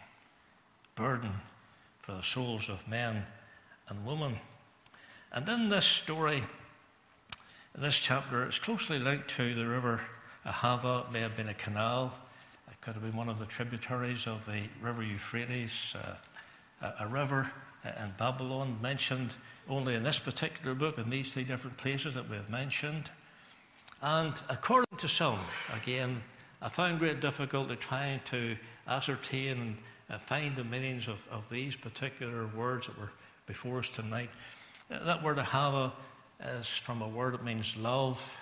burden 0.96 1.32
for 2.01 2.13
the 2.13 2.24
souls 2.24 2.68
of 2.68 2.86
men 2.88 3.25
and 3.88 4.06
women. 4.06 4.36
And 5.32 5.48
in 5.50 5.70
this 5.70 5.86
story, 5.86 6.44
this 7.74 7.98
chapter, 7.98 8.46
it's 8.46 8.60
closely 8.60 9.00
linked 9.00 9.29
to 9.32 9.53
the 9.53 9.67
river 9.67 10.01
Ahava. 10.46 11.05
It 11.05 11.12
may 11.12 11.22
have 11.22 11.36
been 11.36 11.50
a 11.50 11.53
canal. 11.53 12.13
It 12.72 12.79
could 12.82 12.94
have 12.94 13.03
been 13.03 13.17
one 13.17 13.29
of 13.29 13.39
the 13.39 13.46
tributaries 13.46 14.27
of 14.27 14.46
the 14.46 14.63
river 14.82 15.03
Euphrates, 15.03 15.96
uh, 15.96 16.86
a, 17.00 17.05
a 17.05 17.08
river 17.08 17.51
in 17.86 18.13
Babylon 18.17 18.77
mentioned 18.82 19.32
only 19.70 19.96
in 19.96 20.03
this 20.03 20.20
particular 20.20 20.75
book, 20.75 20.98
in 20.98 21.10
these 21.10 21.34
three 21.34 21.44
different 21.44 21.77
places 21.77 22.13
that 22.13 22.29
we 22.29 22.36
have 22.36 22.50
mentioned. 22.50 23.10
And 24.01 24.34
according 24.50 24.98
to 24.98 25.08
some, 25.08 25.39
again, 25.74 26.22
I 26.62 26.70
found 26.70 27.00
great 27.00 27.20
difficulty 27.20 27.75
trying 27.75 28.22
to 28.25 28.55
ascertain 28.88 29.77
and 30.10 30.22
find 30.22 30.55
the 30.55 30.63
meanings 30.63 31.08
of, 31.08 31.17
of 31.32 31.44
these 31.50 31.75
particular 31.75 32.48
words 32.48 32.88
that 32.88 32.98
were 33.00 33.12
before 33.48 33.79
us 33.79 33.89
tonight. 33.89 34.29
That 34.89 35.24
word 35.24 35.38
Ahava 35.38 35.92
is 36.60 36.68
from 36.68 37.01
a 37.01 37.08
word 37.08 37.34
that 37.34 37.44
means 37.44 37.75
love, 37.75 38.38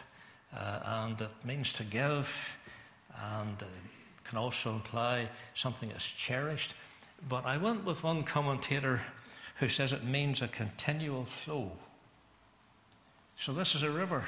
uh, 0.55 0.79
and 0.85 1.21
it 1.21 1.31
means 1.45 1.71
to 1.73 1.83
give, 1.83 2.29
and 3.15 3.61
uh, 3.61 3.65
can 4.25 4.37
also 4.37 4.73
imply 4.73 5.29
something 5.53 5.89
that's 5.89 6.11
cherished. 6.11 6.73
But 7.29 7.45
I 7.45 7.57
went 7.57 7.85
with 7.85 8.03
one 8.03 8.23
commentator 8.23 9.01
who 9.59 9.69
says 9.69 9.93
it 9.93 10.03
means 10.03 10.41
a 10.41 10.47
continual 10.47 11.25
flow. 11.25 11.71
So 13.37 13.53
this 13.53 13.75
is 13.75 13.83
a 13.83 13.89
river. 13.89 14.25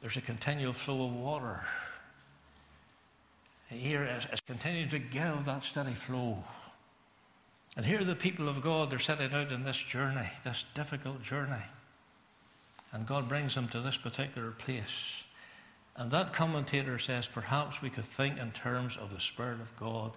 There's 0.00 0.16
a 0.16 0.20
continual 0.20 0.72
flow 0.72 1.06
of 1.06 1.14
water. 1.14 1.64
Here 3.68 4.04
is, 4.04 4.26
is 4.32 4.40
continuing 4.40 4.88
to 4.90 4.98
give 4.98 5.44
that 5.44 5.64
steady 5.64 5.94
flow. 5.94 6.44
And 7.76 7.86
here 7.86 8.02
the 8.02 8.16
people 8.16 8.48
of 8.48 8.60
God, 8.60 8.90
they're 8.90 8.98
setting 8.98 9.32
out 9.32 9.52
in 9.52 9.64
this 9.64 9.76
journey, 9.76 10.28
this 10.44 10.64
difficult 10.74 11.22
journey. 11.22 11.62
And 12.92 13.06
God 13.06 13.28
brings 13.28 13.54
them 13.54 13.68
to 13.68 13.80
this 13.80 13.96
particular 13.96 14.50
place. 14.50 15.22
And 15.96 16.10
that 16.12 16.32
commentator 16.32 16.98
says 16.98 17.26
perhaps 17.26 17.82
we 17.82 17.90
could 17.90 18.04
think 18.04 18.38
in 18.38 18.52
terms 18.52 18.96
of 18.96 19.12
the 19.12 19.20
Spirit 19.20 19.60
of 19.60 19.76
God. 19.76 20.12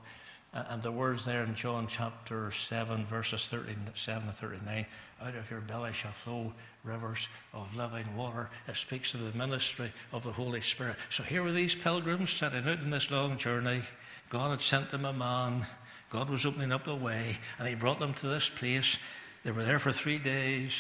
And 0.54 0.82
the 0.82 0.92
words 0.92 1.24
there 1.24 1.44
in 1.44 1.56
John 1.56 1.88
chapter 1.88 2.52
7, 2.52 3.06
verses 3.06 3.48
37 3.48 4.28
and 4.28 4.38
39 4.38 4.86
out 5.24 5.36
of 5.36 5.50
your 5.50 5.62
belly 5.62 5.94
shall 5.94 6.12
flow 6.12 6.54
rivers 6.84 7.28
of 7.54 7.74
living 7.76 8.16
water. 8.18 8.50
It 8.68 8.76
speaks 8.76 9.14
of 9.14 9.22
the 9.22 9.38
ministry 9.38 9.92
of 10.12 10.24
the 10.24 10.32
Holy 10.32 10.62
Spirit. 10.62 10.98
So 11.10 11.24
here 11.24 11.44
were 11.44 11.52
these 11.52 11.76
pilgrims 11.76 12.32
setting 12.32 12.68
out 12.68 12.80
in 12.80 12.90
this 12.90 13.12
long 13.12 13.38
journey. 13.38 13.82
God 14.30 14.52
had 14.52 14.62
sent 14.62 14.92
them 14.92 15.06
a 15.06 15.14
man. 15.14 15.66
God 16.12 16.30
was 16.30 16.46
opening 16.46 16.74
up 16.74 16.84
the 16.84 16.94
way, 16.94 17.38
and 17.58 17.68
He 17.68 17.74
brought 17.74 18.00
them 18.00 18.14
to 18.16 18.28
this 18.28 18.50
place. 18.50 18.98
They 19.46 19.52
were 19.52 19.64
there 19.64 19.80
for 19.80 19.94
three 19.94 20.20
days. 20.20 20.74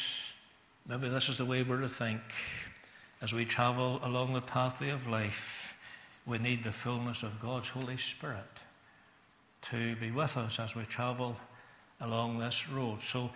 Maybe 0.85 1.07
this 1.07 1.29
is 1.29 1.38
the 1.38 1.45
way 1.45 1.63
we're 1.63 1.79
to 1.79 1.89
think. 1.89 2.21
As 3.21 3.31
we 3.31 3.45
travel 3.45 4.01
along 4.03 4.33
the 4.33 4.41
pathway 4.41 4.89
of 4.89 5.07
life, 5.07 5.73
we 6.25 6.38
need 6.38 6.65
the 6.65 6.73
fullness 6.73 7.23
of 7.23 7.39
God's 7.39 7.69
Holy 7.69 7.95
Spirit 7.95 8.43
to 9.69 9.95
be 9.95 10.11
with 10.11 10.35
us 10.35 10.59
as 10.59 10.75
we 10.75 10.83
travel 10.83 11.38
along 12.01 12.39
this 12.39 12.67
road. 12.67 13.01
So, 13.01 13.29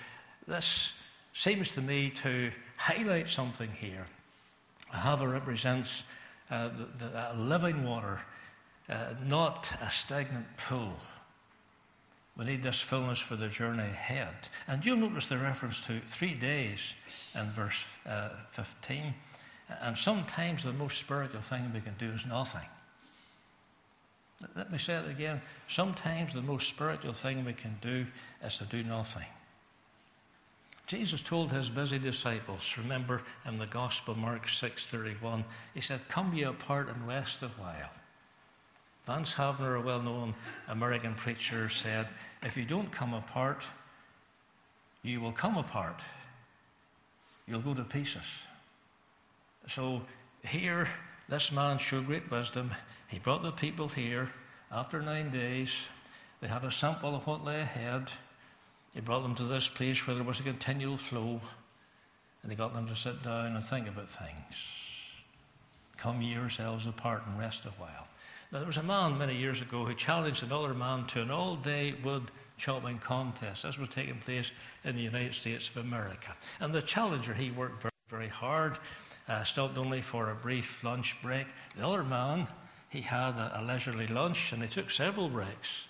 this 0.48 0.92
seems 1.34 1.72
to 1.72 1.82
me 1.82 2.10
to 2.10 2.52
highlight 2.76 3.30
something 3.30 3.70
here. 3.72 4.06
Ahava 4.94 5.32
represents 5.32 6.04
uh, 6.52 6.70
the, 7.00 7.06
the 7.06 7.42
living 7.42 7.86
water, 7.86 8.20
uh, 8.90 9.14
not 9.26 9.72
a 9.82 9.90
stagnant 9.90 10.46
pool. 10.58 10.94
We 12.38 12.46
need 12.46 12.64
this 12.64 12.82
fullness 12.82 13.20
for 13.20 13.36
the 13.36 13.48
journey 13.48 13.84
ahead. 13.84 14.36
And 14.68 14.86
you'll 14.86 14.98
notice 14.98 15.28
the 15.28 15.38
reference 15.38 15.80
to 15.82 16.00
three 16.02 16.34
days 16.34 16.94
in 17.34 17.50
verse 17.52 17.84
uh, 18.06 18.30
15. 18.52 19.14
And 19.82 19.98
sometimes 19.98 20.64
the 20.64 20.74
most 20.74 20.98
spiritual 20.98 21.42
thing 21.42 21.72
we 21.74 21.82
can 21.82 21.96
do 21.98 22.10
is 22.10 22.26
nothing. 22.26 22.68
Let 24.56 24.72
me 24.72 24.78
say 24.78 24.96
it 24.96 25.10
again. 25.10 25.42
Sometimes 25.70 26.34
the 26.34 26.42
most 26.42 26.68
spiritual 26.68 27.14
thing 27.14 27.46
we 27.46 27.54
can 27.54 27.78
do 27.82 28.06
is 28.44 28.58
to 28.58 28.66
do 28.66 28.84
nothing. 28.84 29.26
Jesus 30.88 31.22
told 31.22 31.52
his 31.52 31.70
busy 31.70 31.98
disciples, 31.98 32.76
remember 32.78 33.24
in 33.48 33.58
the 33.58 33.66
Gospel, 33.66 34.14
Mark 34.16 34.46
6.31, 34.46 35.44
he 35.74 35.82
said, 35.82 36.08
Come 36.10 36.34
ye 36.34 36.44
apart 36.44 36.90
and 36.90 37.08
rest 37.08 37.42
a 37.42 37.48
while. 37.48 37.90
Vance 39.06 39.34
Havner, 39.34 39.80
a 39.80 39.82
well 39.82 40.02
known 40.02 40.34
American 40.68 41.14
preacher, 41.14 41.70
said, 41.70 42.08
If 42.42 42.58
you 42.58 42.66
don't 42.66 42.92
come 42.92 43.14
apart, 43.14 43.64
you 45.04 45.22
will 45.22 45.32
come 45.32 45.58
apart. 45.58 46.02
You'll 47.48 47.62
go 47.62 47.76
to 47.76 47.84
pieces. 47.84 48.26
So 49.68 50.02
here, 50.44 50.88
this 51.30 51.52
man 51.52 51.78
showed 51.78 52.08
great 52.08 52.30
wisdom. 52.32 52.72
He 53.08 53.20
brought 53.20 53.44
the 53.44 53.52
people 53.52 53.88
here 53.88 54.32
after 54.72 55.02
nine 55.02 55.30
days. 55.30 55.86
They 56.42 56.48
had 56.48 56.64
a 56.64 56.72
sample 56.72 57.16
of 57.16 57.28
what 57.28 57.46
lay 57.46 57.62
ahead. 57.62 58.10
He 58.96 59.02
brought 59.02 59.22
them 59.22 59.36
to 59.36 59.44
this 59.44 59.68
place 59.68 60.06
where 60.08 60.16
there 60.16 60.26
was 60.26 60.40
a 60.40 60.44
continual 60.44 60.98
flow. 60.98 61.42
And 62.42 62.52
he 62.52 62.56
got 62.56 62.74
them 62.74 62.88
to 62.88 62.96
sit 62.96 63.24
down 63.24 63.56
and 63.56 63.64
think 63.64 63.88
about 63.88 64.10
things. 64.10 64.56
Come 65.98 66.22
yourselves 66.22 66.88
apart 66.88 67.24
and 67.28 67.40
rest 67.40 67.66
a 67.66 67.70
while. 67.82 68.08
Now, 68.56 68.60
there 68.60 68.68
was 68.68 68.78
a 68.78 68.84
man 68.84 69.18
many 69.18 69.36
years 69.36 69.60
ago 69.60 69.84
who 69.84 69.94
challenged 69.94 70.42
another 70.42 70.74
man 70.74 71.04
to 71.08 71.22
an 71.22 71.30
all 71.30 71.58
day 71.58 71.94
wood 72.06 72.32
chopping 72.56 73.00
contest. 73.00 73.64
This 73.64 73.78
was 73.78 73.90
taking 73.90 74.16
place 74.20 74.50
in 74.86 74.96
the 74.96 75.02
United 75.02 75.36
States 75.36 75.68
of 75.68 75.76
America. 75.76 76.34
And 76.62 76.74
the 76.74 76.82
challenger, 76.82 77.34
he 77.34 77.52
worked 77.52 77.82
very, 77.82 77.92
very 78.10 78.28
hard, 78.30 78.78
uh, 79.28 79.44
stopped 79.44 79.78
only 79.78 80.02
for 80.02 80.30
a 80.30 80.36
brief 80.36 80.82
lunch 80.86 81.22
break. 81.22 81.48
The 81.76 81.86
other 81.86 82.02
man, 82.06 82.48
he 82.88 83.02
had 83.02 83.32
a, 83.32 83.60
a 83.60 83.62
leisurely 83.66 84.08
lunch 84.08 84.54
and 84.54 84.64
he 84.64 84.70
took 84.70 84.90
several 84.90 85.28
breaks. 85.28 85.88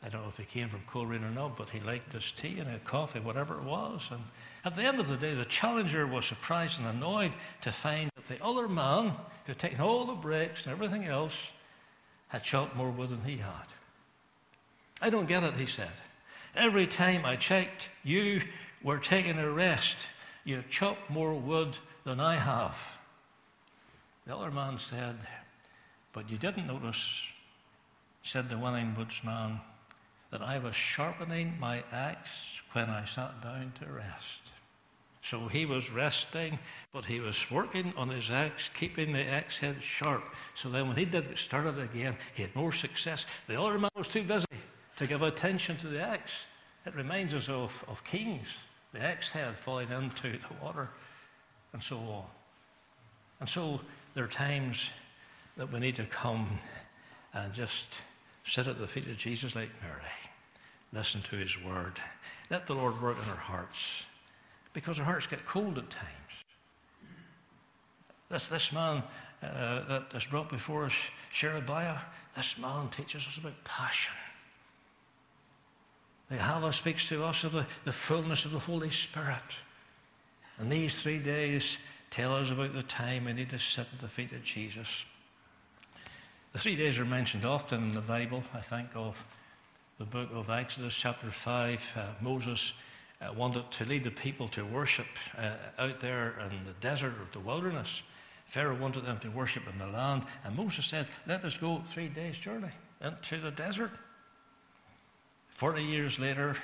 I 0.00 0.10
don't 0.10 0.22
know 0.22 0.28
if 0.28 0.36
he 0.36 0.44
came 0.44 0.68
from 0.68 0.82
Coleraine 0.86 1.24
or 1.24 1.30
not, 1.30 1.56
but 1.56 1.70
he 1.70 1.80
liked 1.80 2.12
his 2.12 2.30
tea 2.30 2.60
and 2.60 2.70
his 2.70 2.82
coffee, 2.84 3.18
whatever 3.18 3.58
it 3.58 3.64
was. 3.64 4.10
And 4.12 4.22
at 4.64 4.76
the 4.76 4.82
end 4.82 5.00
of 5.00 5.08
the 5.08 5.16
day, 5.16 5.34
the 5.34 5.44
challenger 5.44 6.06
was 6.06 6.24
surprised 6.24 6.78
and 6.78 6.86
annoyed 6.86 7.32
to 7.62 7.72
find 7.72 8.12
that 8.14 8.28
the 8.28 8.44
other 8.44 8.68
man, 8.68 9.06
who 9.06 9.14
had 9.54 9.58
taken 9.58 9.80
all 9.80 10.06
the 10.06 10.12
breaks 10.12 10.66
and 10.66 10.72
everything 10.72 11.06
else, 11.06 11.34
had 12.34 12.42
chopped 12.42 12.74
more 12.74 12.90
wood 12.90 13.10
than 13.10 13.22
he 13.22 13.36
had. 13.36 13.68
I 15.00 15.08
don't 15.08 15.28
get 15.28 15.44
it, 15.44 15.54
he 15.54 15.66
said. 15.66 15.92
Every 16.56 16.84
time 16.84 17.24
I 17.24 17.36
checked, 17.36 17.88
you 18.02 18.42
were 18.82 18.98
taking 18.98 19.38
a 19.38 19.48
rest. 19.48 20.08
You 20.42 20.64
chopped 20.68 21.08
more 21.08 21.32
wood 21.32 21.78
than 22.02 22.18
I 22.18 22.34
have. 22.34 22.76
The 24.26 24.34
other 24.34 24.50
man 24.50 24.80
said, 24.80 25.14
But 26.12 26.28
you 26.28 26.36
didn't 26.36 26.66
notice, 26.66 27.22
said 28.24 28.48
the 28.48 28.58
winning 28.58 28.96
woodsman, 28.96 29.60
that 30.32 30.42
I 30.42 30.58
was 30.58 30.74
sharpening 30.74 31.54
my 31.60 31.84
axe 31.92 32.46
when 32.72 32.90
I 32.90 33.04
sat 33.04 33.44
down 33.44 33.74
to 33.78 33.92
rest. 33.92 34.40
So 35.24 35.48
he 35.48 35.64
was 35.64 35.90
resting, 35.90 36.58
but 36.92 37.06
he 37.06 37.18
was 37.18 37.50
working 37.50 37.94
on 37.96 38.10
his 38.10 38.30
axe, 38.30 38.68
keeping 38.68 39.10
the 39.10 39.24
axe 39.24 39.58
head 39.58 39.82
sharp. 39.82 40.22
So 40.54 40.68
then 40.68 40.86
when 40.86 40.98
he 40.98 41.06
did 41.06 41.28
get 41.28 41.38
started 41.38 41.78
again, 41.78 42.18
he 42.34 42.42
had 42.42 42.54
more 42.54 42.72
success. 42.72 43.24
The 43.48 43.60
other 43.60 43.78
man 43.78 43.90
was 43.96 44.08
too 44.08 44.22
busy 44.22 44.44
to 44.96 45.06
give 45.06 45.22
attention 45.22 45.78
to 45.78 45.88
the 45.88 46.02
axe. 46.02 46.44
It 46.84 46.94
reminds 46.94 47.32
us 47.32 47.48
of, 47.48 47.84
of 47.88 48.04
kings, 48.04 48.46
the 48.92 49.00
axe 49.00 49.30
head 49.30 49.56
falling 49.56 49.90
into 49.90 50.32
the 50.32 50.62
water, 50.62 50.90
and 51.72 51.82
so 51.82 51.96
on. 51.96 52.24
And 53.40 53.48
so 53.48 53.80
there 54.12 54.24
are 54.24 54.28
times 54.28 54.90
that 55.56 55.72
we 55.72 55.80
need 55.80 55.96
to 55.96 56.04
come 56.04 56.58
and 57.32 57.50
just 57.54 58.02
sit 58.44 58.66
at 58.66 58.78
the 58.78 58.86
feet 58.86 59.08
of 59.08 59.16
Jesus 59.16 59.56
like 59.56 59.70
Mary, 59.80 60.02
listen 60.92 61.22
to 61.22 61.36
his 61.36 61.58
word, 61.62 61.98
let 62.50 62.66
the 62.66 62.74
Lord 62.74 63.00
work 63.00 63.16
in 63.24 63.30
our 63.30 63.36
hearts 63.36 64.04
because 64.74 64.98
our 64.98 65.04
hearts 65.06 65.26
get 65.26 65.46
cold 65.46 65.78
at 65.78 65.88
times. 65.88 66.10
This, 68.28 68.48
this 68.48 68.72
man 68.72 69.02
uh, 69.42 69.84
that 69.86 70.06
is 70.14 70.26
brought 70.26 70.50
before 70.50 70.84
us, 70.84 70.94
Sherebiah, 71.32 71.98
this 72.36 72.58
man 72.58 72.88
teaches 72.88 73.26
us 73.26 73.38
about 73.38 73.64
passion. 73.64 74.14
The 76.30 76.70
speaks 76.72 77.08
to 77.10 77.24
us 77.24 77.44
of 77.44 77.52
the, 77.52 77.66
the 77.84 77.92
fullness 77.92 78.44
of 78.44 78.50
the 78.50 78.58
Holy 78.58 78.90
Spirit. 78.90 79.36
And 80.58 80.70
these 80.70 80.94
three 80.94 81.18
days 81.18 81.78
tell 82.10 82.34
us 82.34 82.50
about 82.50 82.72
the 82.72 82.82
time 82.82 83.26
we 83.26 83.32
need 83.32 83.50
to 83.50 83.58
sit 83.58 83.86
at 83.92 84.00
the 84.00 84.08
feet 84.08 84.32
of 84.32 84.42
Jesus. 84.42 85.04
The 86.52 86.58
three 86.58 86.76
days 86.76 86.98
are 86.98 87.04
mentioned 87.04 87.44
often 87.44 87.82
in 87.84 87.92
the 87.92 88.00
Bible. 88.00 88.42
I 88.54 88.60
think 88.60 88.88
of 88.94 89.22
the 89.98 90.04
book 90.04 90.30
of 90.32 90.50
Exodus, 90.50 90.94
chapter 90.94 91.30
5. 91.30 91.94
Uh, 91.96 92.06
Moses 92.20 92.72
uh, 93.20 93.32
wanted 93.32 93.70
to 93.70 93.84
lead 93.84 94.04
the 94.04 94.10
people 94.10 94.48
to 94.48 94.64
worship 94.64 95.06
uh, 95.38 95.52
out 95.78 96.00
there 96.00 96.38
in 96.50 96.64
the 96.64 96.72
desert 96.80 97.12
or 97.12 97.26
the 97.32 97.40
wilderness. 97.40 98.02
Pharaoh 98.46 98.76
wanted 98.76 99.06
them 99.06 99.18
to 99.20 99.30
worship 99.30 99.62
in 99.70 99.78
the 99.78 99.86
land, 99.86 100.24
and 100.44 100.56
Moses 100.56 100.86
said, 100.86 101.06
Let 101.26 101.44
us 101.44 101.56
go 101.56 101.82
three 101.86 102.08
days' 102.08 102.38
journey 102.38 102.72
into 103.00 103.40
the 103.40 103.50
desert. 103.50 103.92
Forty 105.48 105.82
years 105.82 106.18
later, 106.18 106.56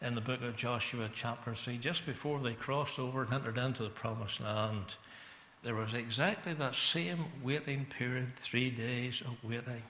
in 0.00 0.14
the 0.14 0.20
book 0.20 0.42
of 0.42 0.56
Joshua, 0.56 1.08
chapter 1.14 1.54
3, 1.54 1.78
just 1.78 2.04
before 2.04 2.38
they 2.38 2.52
crossed 2.52 2.98
over 2.98 3.22
and 3.22 3.32
entered 3.32 3.56
into 3.56 3.82
the 3.82 3.88
promised 3.88 4.40
land, 4.40 4.96
there 5.62 5.74
was 5.74 5.94
exactly 5.94 6.52
that 6.52 6.74
same 6.74 7.24
waiting 7.42 7.86
period, 7.86 8.36
three 8.36 8.70
days 8.70 9.22
of 9.22 9.42
waiting. 9.42 9.82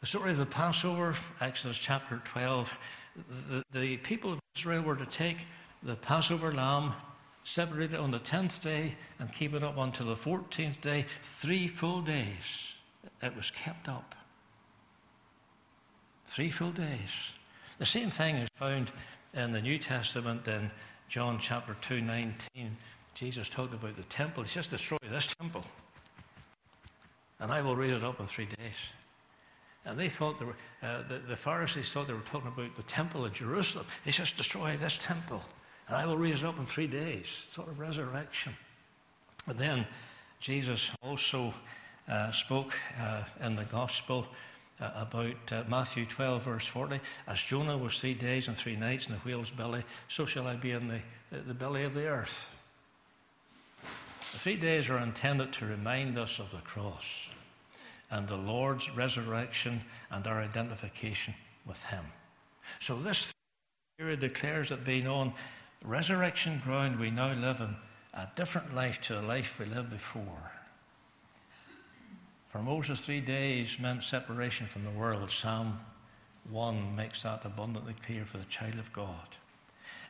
The 0.00 0.06
story 0.06 0.30
of 0.30 0.38
the 0.38 0.46
Passover, 0.46 1.14
Exodus 1.40 1.76
chapter 1.76 2.22
12, 2.24 2.74
the, 3.50 3.62
the 3.72 3.96
people 3.98 4.32
of 4.32 4.40
Israel 4.56 4.82
were 4.82 4.96
to 4.96 5.06
take 5.06 5.38
the 5.82 5.96
Passover 5.96 6.52
lamb, 6.52 6.92
separate 7.44 7.94
it 7.94 8.00
on 8.00 8.10
the 8.10 8.20
10th 8.20 8.62
day, 8.62 8.94
and 9.18 9.32
keep 9.32 9.54
it 9.54 9.62
up 9.62 9.78
until 9.78 10.06
the 10.06 10.16
14th 10.16 10.80
day. 10.80 11.06
Three 11.22 11.68
full 11.68 12.02
days 12.02 12.72
it 13.22 13.34
was 13.34 13.50
kept 13.50 13.88
up. 13.88 14.14
Three 16.28 16.50
full 16.50 16.72
days. 16.72 17.32
The 17.78 17.86
same 17.86 18.10
thing 18.10 18.36
is 18.36 18.48
found 18.56 18.90
in 19.34 19.52
the 19.52 19.62
New 19.62 19.78
Testament 19.78 20.46
in 20.46 20.70
John 21.08 21.38
chapter 21.40 21.76
2, 21.80 22.00
19. 22.00 22.76
Jesus 23.14 23.48
talked 23.48 23.74
about 23.74 23.96
the 23.96 24.02
temple. 24.04 24.42
He 24.42 24.48
says, 24.48 24.66
Destroy 24.66 24.98
this 25.10 25.34
temple, 25.34 25.64
and 27.40 27.50
I 27.50 27.62
will 27.62 27.76
raise 27.76 27.92
it 27.92 28.04
up 28.04 28.20
in 28.20 28.26
three 28.26 28.46
days. 28.46 28.76
And 29.88 29.98
they 29.98 30.10
thought, 30.10 30.38
were, 30.44 30.54
uh, 30.82 31.02
the, 31.08 31.18
the, 31.18 31.36
Pharisees 31.36 31.90
thought 31.90 32.08
they 32.08 32.12
were 32.12 32.20
talking 32.20 32.48
about 32.48 32.76
the 32.76 32.82
temple 32.82 33.24
in 33.24 33.32
Jerusalem. 33.32 33.86
He 34.04 34.12
says, 34.12 34.32
Destroy 34.32 34.76
this 34.76 34.98
temple, 35.00 35.42
and 35.88 35.96
I 35.96 36.04
will 36.04 36.18
raise 36.18 36.40
it 36.40 36.44
up 36.44 36.58
in 36.58 36.66
three 36.66 36.86
days. 36.86 37.26
Sort 37.50 37.68
of 37.68 37.78
resurrection. 37.78 38.54
But 39.46 39.56
then 39.56 39.86
Jesus 40.40 40.90
also 41.02 41.54
uh, 42.06 42.30
spoke 42.32 42.74
uh, 43.00 43.22
in 43.42 43.56
the 43.56 43.64
gospel 43.64 44.26
uh, 44.78 44.90
about 44.94 45.52
uh, 45.52 45.64
Matthew 45.68 46.04
12, 46.04 46.42
verse 46.42 46.66
40. 46.66 47.00
As 47.26 47.40
Jonah 47.40 47.78
was 47.78 47.98
three 47.98 48.12
days 48.12 48.46
and 48.46 48.58
three 48.58 48.76
nights 48.76 49.06
in 49.06 49.14
the 49.14 49.20
whale's 49.20 49.50
belly, 49.50 49.84
so 50.08 50.26
shall 50.26 50.46
I 50.46 50.56
be 50.56 50.72
in 50.72 50.88
the, 50.88 51.00
the 51.30 51.54
belly 51.54 51.84
of 51.84 51.94
the 51.94 52.08
earth. 52.08 52.46
The 54.32 54.38
three 54.38 54.56
days 54.56 54.90
are 54.90 54.98
intended 54.98 55.54
to 55.54 55.66
remind 55.66 56.18
us 56.18 56.38
of 56.38 56.50
the 56.50 56.58
cross 56.58 57.30
and 58.10 58.26
the 58.26 58.36
Lord's 58.36 58.90
resurrection 58.94 59.82
and 60.10 60.26
our 60.26 60.40
identification 60.40 61.34
with 61.66 61.82
Him. 61.84 62.04
So 62.80 62.96
this 62.96 63.32
period 63.98 64.20
declares 64.20 64.70
that 64.70 64.84
being 64.84 65.06
on 65.06 65.32
resurrection 65.84 66.60
ground, 66.64 66.98
we 66.98 67.10
now 67.10 67.34
live 67.34 67.60
in 67.60 67.76
a 68.14 68.28
different 68.36 68.74
life 68.74 69.00
to 69.02 69.14
the 69.14 69.22
life 69.22 69.58
we 69.58 69.66
lived 69.66 69.90
before. 69.90 70.52
For 72.48 72.62
Moses, 72.62 73.00
three 73.00 73.20
days 73.20 73.78
meant 73.78 74.02
separation 74.02 74.66
from 74.66 74.84
the 74.84 74.90
world. 74.90 75.30
Psalm 75.30 75.78
1 76.50 76.96
makes 76.96 77.22
that 77.22 77.44
abundantly 77.44 77.94
clear 78.04 78.24
for 78.24 78.38
the 78.38 78.44
child 78.44 78.78
of 78.78 78.92
God. 78.92 79.36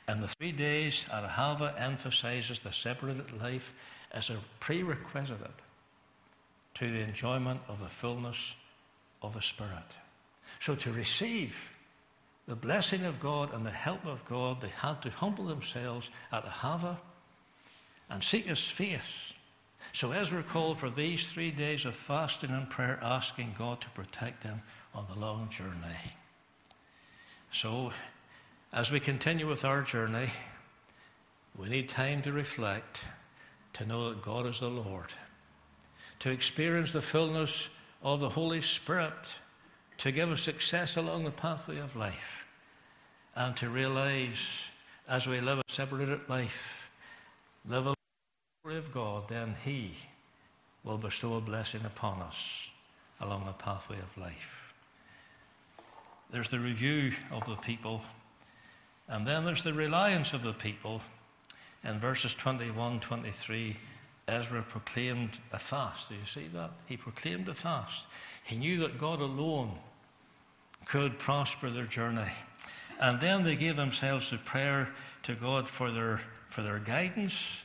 And 0.07 0.23
the 0.23 0.29
three 0.29 0.53
days 0.53 1.05
at 1.13 1.29
Ahava 1.29 1.79
emphasizes 1.79 2.61
the 2.61 2.73
separated 2.73 3.39
life 3.41 3.75
as 4.13 4.31
a 4.31 4.39
prerequisite 4.61 5.39
to 6.79 6.91
the 6.91 7.01
enjoyment 7.01 7.61
of 7.69 7.81
the 7.81 7.89
fullness 7.89 8.55
of 9.23 9.35
the 9.35 9.43
Spirit. 9.43 9.73
So 10.61 10.75
to 10.77 10.93
receive 10.93 11.55
the 12.47 12.57
blessing 12.57 13.05
of 13.05 13.21
God 13.21 13.53
and 13.53 13.67
the 13.67 13.71
help 13.71 14.07
of 14.07 14.25
God, 14.25 14.61
they 14.61 14.69
had 14.69 15.03
to 15.03 15.11
humble 15.11 15.47
themselves 15.47 16.11
at 16.33 16.45
the 16.45 16.51
Ahava 16.51 16.97
and 18.09 18.25
seek 18.25 18.47
His 18.47 18.71
face 18.71 19.33
so 19.93 20.13
Ezra 20.13 20.43
called 20.43 20.79
for 20.79 20.91
these 20.91 21.27
three 21.27 21.51
days 21.51 21.85
of 21.85 21.95
fasting 21.95 22.51
and 22.51 22.69
prayer, 22.69 22.99
asking 23.03 23.55
God 23.59 23.81
to 23.81 23.91
protect 23.91 24.43
them 24.43 24.63
on 24.95 25.07
the 25.13 25.19
long 25.19 25.49
journey. 25.49 26.15
So, 27.53 27.93
as 28.73 28.93
we 28.93 29.01
continue 29.01 29.49
with 29.49 29.65
our 29.65 29.83
journey, 29.83 30.31
we 31.57 31.69
need 31.69 31.89
time 31.89 32.23
to 32.23 32.33
reflect, 32.33 33.05
to 33.75 33.87
know 33.87 34.11
that 34.11 34.23
God 34.23 34.47
is 34.47 34.61
the 34.61 34.69
Lord, 34.69 35.13
to 36.21 36.31
experience 36.31 36.93
the 36.93 37.03
fullness 37.03 37.69
of 38.03 38.21
the 38.21 38.29
Holy 38.29 38.63
Spirit, 38.63 39.37
to 39.99 40.13
give 40.13 40.31
us 40.31 40.43
success 40.43 40.97
along 40.97 41.25
the 41.25 41.31
pathway 41.31 41.79
of 41.79 41.97
life, 41.97 42.45
and 43.35 43.57
to 43.57 43.69
realize 43.69 44.39
as 45.09 45.27
we 45.27 45.41
live 45.41 45.59
a 45.59 45.63
separated 45.69 46.21
life, 46.29 46.91
live 47.67 47.87
a 47.87 47.95
of 48.77 48.93
God, 48.93 49.29
then 49.29 49.57
He 49.65 49.95
will 50.85 50.99
bestow 50.99 51.35
a 51.35 51.41
blessing 51.41 51.85
upon 51.85 52.21
us 52.21 52.69
along 53.21 53.47
the 53.47 53.53
pathway 53.53 53.99
of 53.99 54.17
life. 54.19 54.75
There's 56.31 56.49
the 56.49 56.61
review 56.61 57.13
of 57.31 57.47
the 57.47 57.57
people, 57.57 58.03
and 59.09 59.27
then 59.27 59.45
there's 59.45 59.63
the 59.63 59.73
reliance 59.73 60.35
of 60.35 60.43
the 60.43 60.53
people. 60.53 61.01
In 61.83 61.99
verses 61.99 62.35
21 62.35 63.01
23, 63.01 63.77
Ezra 64.29 64.63
proclaimed 64.63 65.39
a 65.53 65.59
fast. 65.59 66.09
Do 66.09 66.15
you 66.15 66.27
see 66.27 66.49
that? 66.55 66.71
He 66.87 66.97
proclaimed 66.97 67.49
a 67.49 67.55
fast. 67.55 68.05
He 68.45 68.57
knew 68.57 68.79
that 68.81 68.99
God 68.99 69.21
alone 69.21 69.73
could 70.85 71.19
prosper 71.19 71.71
their 71.71 71.87
journey. 71.87 72.31
And 73.01 73.21
then 73.21 73.45
they 73.45 73.57
gave 73.57 73.77
themselves 73.77 74.31
to 74.31 74.39
prayer 74.39 74.91
to 75.25 75.35
God 75.35 75.69
for 75.69 75.91
their, 75.91 76.21
for 76.51 76.63
their 76.63 76.79
guidance 76.79 77.63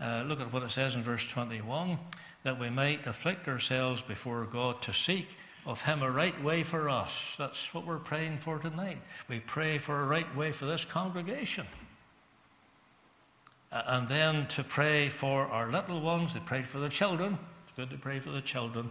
uh, 0.00 0.24
look 0.26 0.40
at 0.40 0.52
what 0.52 0.62
it 0.62 0.70
says 0.70 0.96
in 0.96 1.02
verse 1.02 1.24
21 1.24 1.98
that 2.42 2.58
we 2.58 2.68
might 2.68 3.06
afflict 3.06 3.48
ourselves 3.48 4.02
before 4.02 4.44
God 4.44 4.82
to 4.82 4.92
seek 4.92 5.28
of 5.66 5.82
Him 5.82 6.02
a 6.02 6.10
right 6.10 6.42
way 6.42 6.62
for 6.62 6.90
us. 6.90 7.34
That's 7.38 7.72
what 7.72 7.86
we're 7.86 7.98
praying 7.98 8.38
for 8.38 8.58
tonight. 8.58 8.98
We 9.28 9.40
pray 9.40 9.78
for 9.78 10.02
a 10.02 10.04
right 10.04 10.36
way 10.36 10.52
for 10.52 10.66
this 10.66 10.84
congregation. 10.84 11.66
Uh, 13.74 13.82
and 13.88 14.08
then 14.08 14.46
to 14.46 14.62
pray 14.62 15.08
for 15.08 15.46
our 15.46 15.70
little 15.70 16.00
ones. 16.00 16.32
They 16.32 16.40
prayed 16.40 16.66
for 16.66 16.78
the 16.78 16.88
children. 16.88 17.36
It's 17.66 17.76
good 17.76 17.90
to 17.90 17.98
pray 17.98 18.20
for 18.20 18.30
the 18.30 18.40
children. 18.40 18.90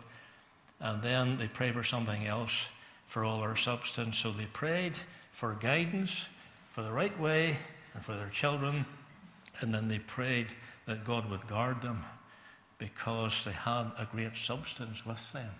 And 0.81 1.01
then 1.01 1.37
they 1.37 1.47
pray 1.47 1.71
for 1.71 1.83
something 1.83 2.27
else 2.27 2.65
for 3.07 3.23
all 3.23 3.39
our 3.39 3.55
substance. 3.55 4.17
So 4.17 4.31
they 4.31 4.45
prayed 4.45 4.97
for 5.31 5.53
guidance, 5.53 6.25
for 6.73 6.83
the 6.83 6.91
right 6.91 7.17
way, 7.17 7.55
and 7.93 8.03
for 8.03 8.13
their 8.13 8.27
children. 8.27 8.85
And 9.61 9.73
then 9.73 9.87
they 9.87 9.99
prayed 9.99 10.47
that 10.85 11.05
God 11.05 11.29
would 11.29 11.47
guard 11.47 11.81
them 11.81 12.03
because 12.77 13.45
they 13.45 13.51
had 13.51 13.91
a 13.97 14.05
great 14.11 14.35
substance 14.35 15.05
with 15.05 15.31
them. 15.31 15.51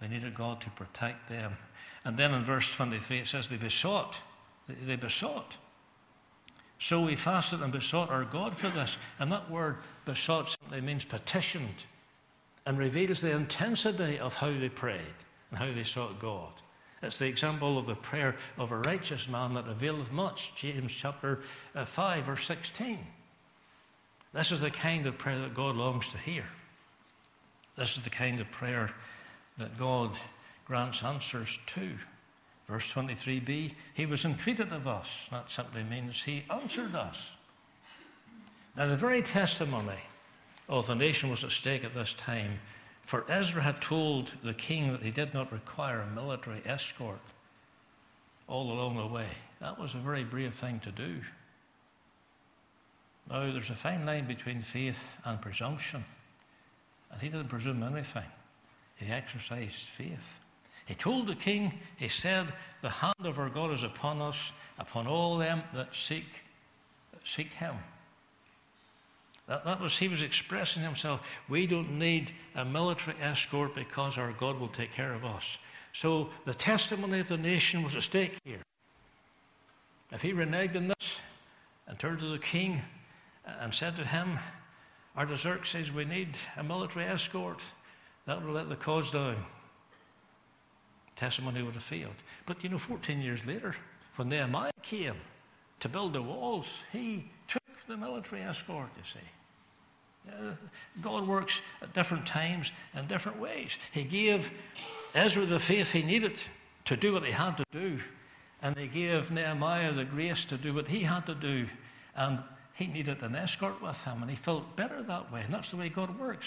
They 0.00 0.06
needed 0.06 0.36
God 0.36 0.60
to 0.60 0.70
protect 0.70 1.28
them. 1.28 1.56
And 2.04 2.16
then 2.16 2.32
in 2.32 2.44
verse 2.44 2.70
23 2.72 3.18
it 3.18 3.26
says 3.26 3.48
they 3.48 3.56
besought. 3.56 4.14
They 4.68 4.96
besought. 4.96 5.56
So 6.84 7.00
we 7.00 7.16
fasted 7.16 7.62
and 7.62 7.72
besought 7.72 8.10
our 8.10 8.26
God 8.26 8.58
for 8.58 8.68
this. 8.68 8.98
And 9.18 9.32
that 9.32 9.50
word 9.50 9.78
besought 10.04 10.50
simply 10.50 10.82
means 10.82 11.02
petitioned 11.02 11.82
and 12.66 12.76
reveals 12.76 13.22
the 13.22 13.30
intensity 13.30 14.18
of 14.18 14.34
how 14.34 14.52
they 14.52 14.68
prayed 14.68 15.00
and 15.48 15.58
how 15.58 15.72
they 15.72 15.84
sought 15.84 16.18
God. 16.18 16.52
It's 17.02 17.16
the 17.16 17.26
example 17.26 17.78
of 17.78 17.86
the 17.86 17.94
prayer 17.94 18.36
of 18.58 18.70
a 18.70 18.76
righteous 18.76 19.26
man 19.28 19.54
that 19.54 19.66
availeth 19.66 20.12
much. 20.12 20.54
James 20.56 20.92
chapter 20.92 21.40
uh, 21.74 21.86
5, 21.86 22.24
verse 22.24 22.44
16. 22.44 22.98
This 24.34 24.52
is 24.52 24.60
the 24.60 24.70
kind 24.70 25.06
of 25.06 25.16
prayer 25.16 25.38
that 25.38 25.54
God 25.54 25.76
longs 25.76 26.10
to 26.10 26.18
hear. 26.18 26.44
This 27.76 27.96
is 27.96 28.04
the 28.04 28.10
kind 28.10 28.40
of 28.40 28.50
prayer 28.50 28.90
that 29.56 29.78
God 29.78 30.10
grants 30.66 31.02
answers 31.02 31.58
to. 31.68 31.92
Verse 32.66 32.92
23b, 32.92 33.72
He 33.92 34.06
was 34.06 34.24
entreated 34.24 34.72
of 34.72 34.86
us. 34.86 35.08
That 35.30 35.50
simply 35.50 35.84
means 35.84 36.22
He 36.22 36.44
answered 36.50 36.94
us. 36.94 37.30
Now, 38.76 38.86
the 38.86 38.96
very 38.96 39.22
testimony 39.22 40.00
of 40.68 40.86
the 40.86 40.94
nation 40.94 41.30
was 41.30 41.44
at 41.44 41.52
stake 41.52 41.84
at 41.84 41.94
this 41.94 42.12
time, 42.14 42.58
for 43.02 43.24
Ezra 43.28 43.62
had 43.62 43.80
told 43.80 44.32
the 44.42 44.54
king 44.54 44.90
that 44.92 45.02
he 45.02 45.10
did 45.10 45.34
not 45.34 45.52
require 45.52 46.00
a 46.00 46.06
military 46.14 46.62
escort 46.64 47.20
all 48.48 48.72
along 48.72 48.96
the 48.96 49.06
way. 49.06 49.28
That 49.60 49.78
was 49.78 49.94
a 49.94 49.98
very 49.98 50.24
brave 50.24 50.54
thing 50.54 50.80
to 50.80 50.90
do. 50.90 51.20
Now, 53.30 53.52
there's 53.52 53.70
a 53.70 53.74
fine 53.74 54.04
line 54.04 54.26
between 54.26 54.60
faith 54.60 55.18
and 55.24 55.40
presumption. 55.40 56.04
And 57.10 57.20
he 57.20 57.28
didn't 57.28 57.48
presume 57.48 57.82
anything, 57.82 58.30
he 58.96 59.06
exercised 59.06 59.86
faith. 59.96 60.40
He 60.86 60.94
told 60.94 61.26
the 61.26 61.34
king, 61.34 61.78
he 61.96 62.08
said, 62.08 62.52
The 62.82 62.90
hand 62.90 63.14
of 63.24 63.38
our 63.38 63.48
God 63.48 63.72
is 63.72 63.82
upon 63.82 64.20
us, 64.20 64.52
upon 64.78 65.06
all 65.06 65.38
them 65.38 65.62
that 65.72 65.94
seek, 65.94 66.26
that 67.12 67.26
seek 67.26 67.52
him. 67.52 67.74
That, 69.46 69.64
that 69.64 69.80
was, 69.80 69.96
he 69.96 70.08
was 70.08 70.22
expressing 70.22 70.82
himself. 70.82 71.26
We 71.48 71.66
don't 71.66 71.98
need 71.98 72.32
a 72.54 72.64
military 72.64 73.16
escort 73.20 73.74
because 73.74 74.18
our 74.18 74.32
God 74.32 74.58
will 74.58 74.68
take 74.68 74.92
care 74.92 75.12
of 75.12 75.24
us. 75.24 75.58
So 75.92 76.30
the 76.44 76.54
testimony 76.54 77.20
of 77.20 77.28
the 77.28 77.36
nation 77.36 77.82
was 77.82 77.94
at 77.94 78.02
stake 78.02 78.38
here. 78.44 78.62
If 80.12 80.22
he 80.22 80.32
reneged 80.32 80.76
on 80.76 80.88
this 80.88 81.18
and 81.86 81.98
turned 81.98 82.20
to 82.20 82.26
the 82.26 82.38
king 82.38 82.82
and 83.60 83.74
said 83.74 83.96
to 83.96 84.04
him, 84.04 84.38
Artaxerxes, 85.16 85.92
we 85.92 86.04
need 86.04 86.34
a 86.56 86.64
military 86.64 87.04
escort, 87.04 87.60
that 88.26 88.42
would 88.42 88.52
let 88.52 88.68
the 88.68 88.76
cause 88.76 89.10
down. 89.10 89.36
Testimony 91.16 91.62
would 91.62 91.74
have 91.74 91.82
failed. 91.82 92.14
But 92.46 92.62
you 92.62 92.70
know, 92.70 92.78
14 92.78 93.20
years 93.20 93.44
later, 93.46 93.74
when 94.16 94.28
Nehemiah 94.28 94.72
came 94.82 95.16
to 95.80 95.88
build 95.88 96.12
the 96.12 96.22
walls, 96.22 96.66
he 96.92 97.30
took 97.48 97.62
the 97.86 97.96
military 97.96 98.42
escort, 98.42 98.88
you 98.96 99.02
see. 99.04 99.20
Uh, 100.28 100.54
God 101.02 101.28
works 101.28 101.60
at 101.82 101.92
different 101.92 102.26
times 102.26 102.72
and 102.94 103.06
different 103.06 103.38
ways. 103.38 103.76
He 103.92 104.04
gave 104.04 104.50
Ezra 105.14 105.44
the 105.44 105.58
faith 105.58 105.92
he 105.92 106.02
needed 106.02 106.40
to 106.86 106.96
do 106.96 107.12
what 107.12 107.24
he 107.24 107.32
had 107.32 107.56
to 107.58 107.64
do, 107.72 107.98
and 108.62 108.76
he 108.76 108.86
gave 108.86 109.30
Nehemiah 109.30 109.92
the 109.92 110.04
grace 110.04 110.44
to 110.46 110.56
do 110.56 110.72
what 110.72 110.88
he 110.88 111.02
had 111.02 111.26
to 111.26 111.34
do, 111.34 111.66
and 112.16 112.42
he 112.74 112.86
needed 112.86 113.22
an 113.22 113.36
escort 113.36 113.80
with 113.82 114.02
him, 114.04 114.22
and 114.22 114.30
he 114.30 114.36
felt 114.36 114.76
better 114.76 115.02
that 115.02 115.30
way, 115.30 115.42
and 115.42 115.52
that's 115.52 115.70
the 115.70 115.76
way 115.76 115.88
God 115.88 116.18
works. 116.18 116.46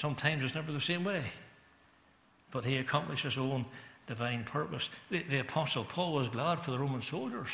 Sometimes 0.00 0.44
it's 0.44 0.54
never 0.54 0.72
the 0.72 0.80
same 0.80 1.04
way, 1.04 1.24
but 2.50 2.64
he 2.64 2.76
accomplished 2.78 3.24
his 3.24 3.38
own 3.38 3.64
divine 4.06 4.44
purpose. 4.44 4.88
The, 5.10 5.22
the 5.24 5.40
Apostle 5.40 5.84
Paul 5.84 6.12
was 6.12 6.28
glad 6.28 6.60
for 6.60 6.70
the 6.70 6.78
Roman 6.78 7.02
soldiers 7.02 7.50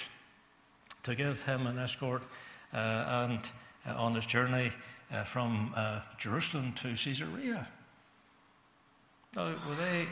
to 1.05 1.15
give 1.15 1.43
him 1.45 1.67
an 1.67 1.79
escort 1.79 2.23
uh, 2.73 2.77
and 2.77 3.41
uh, 3.87 3.95
on 3.97 4.15
his 4.15 4.27
journey 4.27 4.71
uh, 5.13 5.25
from 5.25 5.73
uh, 5.77 6.01
Jerusalem 6.19 6.73
to 6.75 6.95
Caesarea. 6.95 7.69
Now, 9.35 9.55
were 9.69 9.75
they 9.75 10.07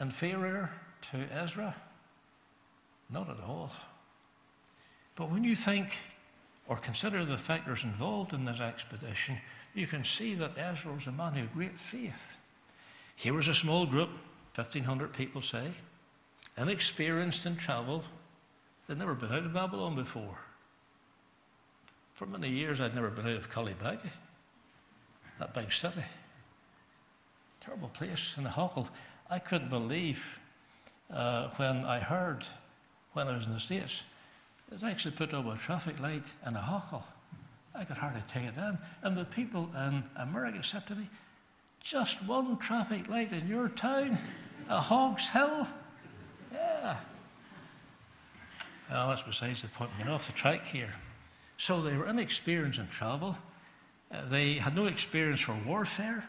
inferior 0.00 0.70
to 1.12 1.18
Ezra? 1.32 1.74
Not 3.10 3.30
at 3.30 3.40
all. 3.46 3.70
But 5.14 5.30
when 5.30 5.44
you 5.44 5.56
think 5.56 5.92
or 6.68 6.76
consider 6.76 7.24
the 7.24 7.38
factors 7.38 7.84
involved 7.84 8.32
in 8.32 8.44
this 8.44 8.60
expedition, 8.60 9.38
you 9.74 9.86
can 9.86 10.04
see 10.04 10.34
that 10.34 10.58
Ezra 10.58 10.92
was 10.92 11.06
a 11.06 11.12
man 11.12 11.38
of 11.38 11.52
great 11.54 11.78
faith. 11.78 12.14
Here 13.16 13.34
was 13.34 13.48
a 13.48 13.54
small 13.54 13.86
group 13.86 14.10
1,500 14.56 15.12
people 15.12 15.42
say, 15.42 15.70
inexperienced 16.56 17.44
in 17.44 17.56
travel. 17.56 18.02
They'd 18.86 18.98
never 18.98 19.14
been 19.14 19.32
out 19.32 19.44
of 19.44 19.52
Babylon 19.52 19.94
before. 19.94 20.38
For 22.14 22.24
many 22.24 22.48
years, 22.48 22.80
I'd 22.80 22.94
never 22.94 23.10
been 23.10 23.26
out 23.26 23.36
of 23.36 23.50
Cullybackey, 23.50 24.08
that 25.38 25.52
big 25.52 25.70
city. 25.72 26.04
Terrible 27.60 27.88
place 27.88 28.34
in 28.38 28.44
Ahoghill. 28.44 28.88
I 29.28 29.38
couldn't 29.38 29.68
believe 29.68 30.24
uh, 31.12 31.48
when 31.56 31.84
I 31.84 31.98
heard, 31.98 32.46
when 33.12 33.28
I 33.28 33.36
was 33.36 33.46
in 33.46 33.52
the 33.52 33.60
States, 33.60 34.04
they 34.70 34.88
actually 34.88 35.16
put 35.16 35.34
up 35.34 35.46
a 35.46 35.58
traffic 35.58 36.00
light 36.00 36.32
in 36.46 36.54
Ahoghill. 36.54 37.02
I 37.74 37.84
could 37.84 37.98
hardly 37.98 38.22
take 38.26 38.44
it 38.44 38.54
in. 38.56 38.78
And 39.02 39.16
the 39.16 39.26
people 39.26 39.68
in 39.76 40.02
America 40.16 40.62
said 40.62 40.86
to 40.86 40.94
me, 40.94 41.10
just 41.86 42.20
one 42.24 42.56
traffic 42.56 43.08
light 43.08 43.32
in 43.32 43.46
your 43.46 43.68
town? 43.68 44.18
a 44.68 44.80
Hog's 44.80 45.28
Hill? 45.28 45.68
Yeah. 46.52 46.96
Well, 48.90 49.08
that's 49.08 49.22
besides 49.22 49.62
the 49.62 49.68
point. 49.68 49.90
We're 50.04 50.10
off 50.12 50.26
the 50.26 50.32
track 50.32 50.66
here. 50.66 50.92
So 51.58 51.80
they 51.80 51.96
were 51.96 52.08
inexperienced 52.08 52.80
in 52.80 52.88
travel. 52.88 53.38
Uh, 54.12 54.28
they 54.28 54.54
had 54.54 54.74
no 54.74 54.86
experience 54.86 55.40
for 55.40 55.56
warfare. 55.64 56.28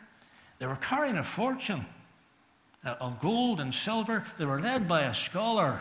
They 0.59 0.67
were 0.67 0.75
carrying 0.75 1.17
a 1.17 1.23
fortune 1.23 1.85
uh, 2.85 2.95
of 2.99 3.19
gold 3.19 3.59
and 3.59 3.73
silver. 3.73 4.23
They 4.37 4.45
were 4.45 4.59
led 4.59 4.87
by 4.87 5.03
a 5.03 5.13
scholar, 5.13 5.79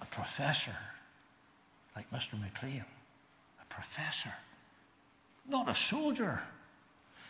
a 0.00 0.06
professor, 0.06 0.76
like 1.94 2.10
Mr. 2.10 2.40
McLean, 2.40 2.84
a 3.62 3.66
professor, 3.72 4.32
not 5.48 5.68
a 5.68 5.74
soldier. 5.74 6.42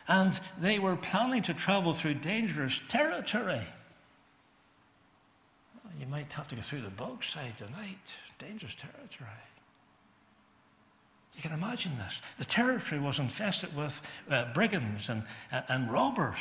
And 0.08 0.40
they 0.58 0.78
were 0.78 0.96
planning 0.96 1.42
to 1.42 1.54
travel 1.54 1.92
through 1.92 2.14
dangerous 2.14 2.80
territory. 2.88 3.66
You 6.00 6.06
might 6.06 6.32
have 6.32 6.48
to 6.48 6.54
go 6.54 6.62
through 6.62 6.82
the 6.82 6.88
Bogside 6.88 7.56
tonight, 7.56 7.98
dangerous 8.38 8.74
territory. 8.74 9.30
You 11.36 11.42
can 11.42 11.52
imagine 11.52 11.96
this. 11.98 12.20
The 12.38 12.44
territory 12.44 13.00
was 13.00 13.18
infested 13.18 13.76
with 13.76 14.00
uh, 14.30 14.46
brigands 14.54 15.08
and, 15.08 15.22
uh, 15.52 15.62
and 15.68 15.90
robbers. 15.90 16.38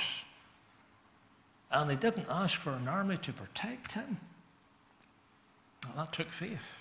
And 1.69 1.89
they 1.89 1.95
didn't 1.95 2.27
ask 2.29 2.59
for 2.59 2.71
an 2.71 2.87
army 2.87 3.17
to 3.17 3.33
protect 3.33 3.91
him. 3.91 4.17
That 5.95 6.13
took 6.13 6.31
faith. 6.31 6.75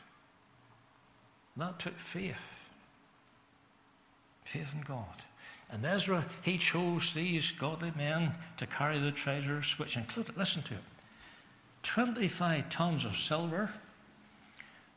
That 1.56 1.78
took 1.78 1.98
faith. 1.98 2.36
Faith 4.44 4.74
in 4.74 4.82
God. 4.82 5.24
And 5.70 5.84
Ezra, 5.84 6.24
he 6.42 6.58
chose 6.58 7.12
these 7.12 7.50
godly 7.50 7.92
men 7.96 8.34
to 8.56 8.66
carry 8.66 8.98
the 8.98 9.10
treasures, 9.10 9.78
which 9.78 9.96
included, 9.96 10.36
listen 10.36 10.62
to 10.62 10.74
it, 10.74 10.80
25 11.82 12.68
tons 12.68 13.04
of 13.04 13.16
silver, 13.16 13.70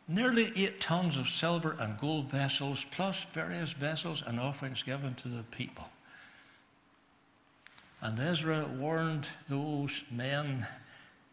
nearly 0.08 0.52
8 0.56 0.80
tons 0.80 1.18
of 1.18 1.28
silver 1.28 1.76
and 1.80 2.00
gold 2.00 2.30
vessels, 2.30 2.86
plus 2.92 3.26
various 3.34 3.74
vessels 3.74 4.24
and 4.26 4.40
offerings 4.40 4.84
given 4.84 5.16
to 5.16 5.28
the 5.28 5.44
people. 5.44 5.90
And 8.02 8.18
Ezra 8.20 8.66
warned 8.66 9.28
those 9.50 10.04
men 10.10 10.66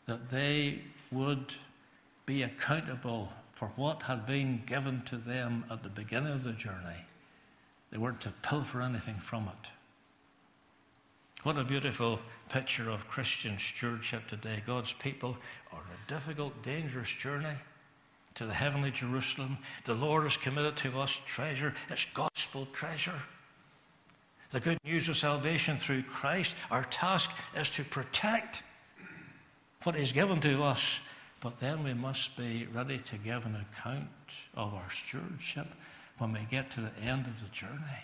that 0.07 0.31
they 0.31 0.81
would 1.13 1.55
be 2.25 2.43
accountable 2.43 3.33
for 3.53 3.69
what 3.77 4.03
had 4.03 4.27
been 4.27 4.63
given 4.67 5.03
to 5.03 5.17
them 5.17 5.65
at 5.71 5.83
the 5.83 5.89
beginning 5.89 6.33
of 6.33 6.43
the 6.43 6.53
journey 6.53 7.05
they 7.91 7.99
weren't 7.99 8.21
to 8.23 8.33
pilfer 8.43 8.83
anything 8.83 9.17
from 9.17 9.45
it. 9.45 9.71
What 11.43 11.59
a 11.59 11.65
beautiful 11.65 12.21
picture 12.49 12.91
of 12.91 13.09
Christian 13.09 13.59
stewardship 13.59 14.27
today. 14.27 14.63
God's 14.67 14.93
people 14.93 15.37
are 15.73 15.79
on 15.79 15.85
a 15.85 16.11
difficult, 16.11 16.61
dangerous 16.63 17.09
journey 17.09 17.55
to 18.35 18.47
the 18.47 18.53
heavenly 18.53 18.91
Jerusalem. 18.91 19.59
The 19.85 19.95
Lord 19.95 20.25
has 20.25 20.37
committed 20.37 20.77
to 20.79 20.99
us 20.99 21.21
treasure, 21.27 21.73
it's 21.89 22.07
gospel 22.07 22.67
treasure. 22.73 23.21
The 24.51 24.61
good 24.61 24.79
news 24.85 25.09
of 25.09 25.17
salvation 25.17 25.77
through 25.77 26.03
Christ. 26.03 26.55
Our 26.71 26.85
task 26.85 27.31
is 27.57 27.71
to 27.71 27.85
protect 27.85 28.63
what 29.83 29.97
is 29.97 30.13
given 30.13 30.41
to 30.41 30.63
us, 30.63 31.01
but 31.41 31.61
then 31.61 31.85
we 31.85 31.95
must 31.95 32.37
be 32.37 32.67
ready 32.73 32.99
to 32.99 33.17
give 33.19 33.47
an 33.47 33.57
account 33.57 34.09
of 34.55 34.75
our 34.75 34.91
stewardship 34.91 35.67
when 36.19 36.33
we 36.33 36.47
get 36.51 36.71
to 36.71 36.81
the 36.81 36.99
end 37.01 37.27
of 37.27 37.41
the 37.43 37.49
journey. 37.49 38.03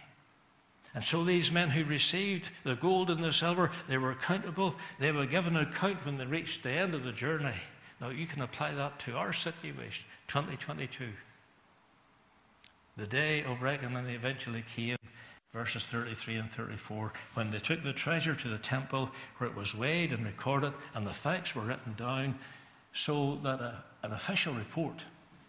And 0.94 1.02
so 1.02 1.24
these 1.24 1.50
men 1.50 1.70
who 1.70 1.84
received 1.84 2.50
the 2.64 2.76
gold 2.76 3.10
and 3.10 3.24
the 3.24 3.32
silver, 3.32 3.70
they 3.88 3.96
were 3.96 4.10
accountable. 4.10 4.74
They 4.98 5.12
were 5.12 5.24
given 5.24 5.56
an 5.56 5.68
account 5.68 6.04
when 6.04 6.18
they 6.18 6.26
reached 6.26 6.62
the 6.62 6.70
end 6.70 6.94
of 6.94 7.04
the 7.04 7.12
journey. 7.12 7.54
Now 8.00 8.10
you 8.10 8.26
can 8.26 8.42
apply 8.42 8.74
that 8.74 8.98
to 9.00 9.16
our 9.16 9.32
situation, 9.32 10.04
2022. 10.28 11.08
The 12.98 13.06
day 13.06 13.42
of 13.44 13.62
reckoning 13.62 14.06
eventually 14.06 14.64
came, 14.74 14.98
verses 15.54 15.84
33 15.84 16.36
and 16.36 16.50
34, 16.50 17.12
when 17.34 17.50
they 17.50 17.58
took 17.58 17.82
the 17.82 17.94
treasure 17.94 18.34
to 18.34 18.48
the 18.48 18.58
temple 18.58 19.10
where 19.38 19.48
it 19.48 19.56
was 19.56 19.74
weighed 19.74 20.12
and 20.12 20.26
recorded, 20.26 20.74
and 20.94 21.06
the 21.06 21.14
facts 21.14 21.54
were 21.54 21.62
written 21.62 21.94
down 21.94 22.38
so 22.92 23.38
that 23.42 23.60
a, 23.60 23.82
an 24.02 24.12
official 24.12 24.52
report 24.52 25.04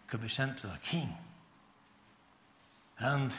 could 0.08 0.22
be 0.22 0.30
sent 0.30 0.58
to 0.60 0.68
the 0.68 0.80
king. 0.82 1.10
And 3.04 3.34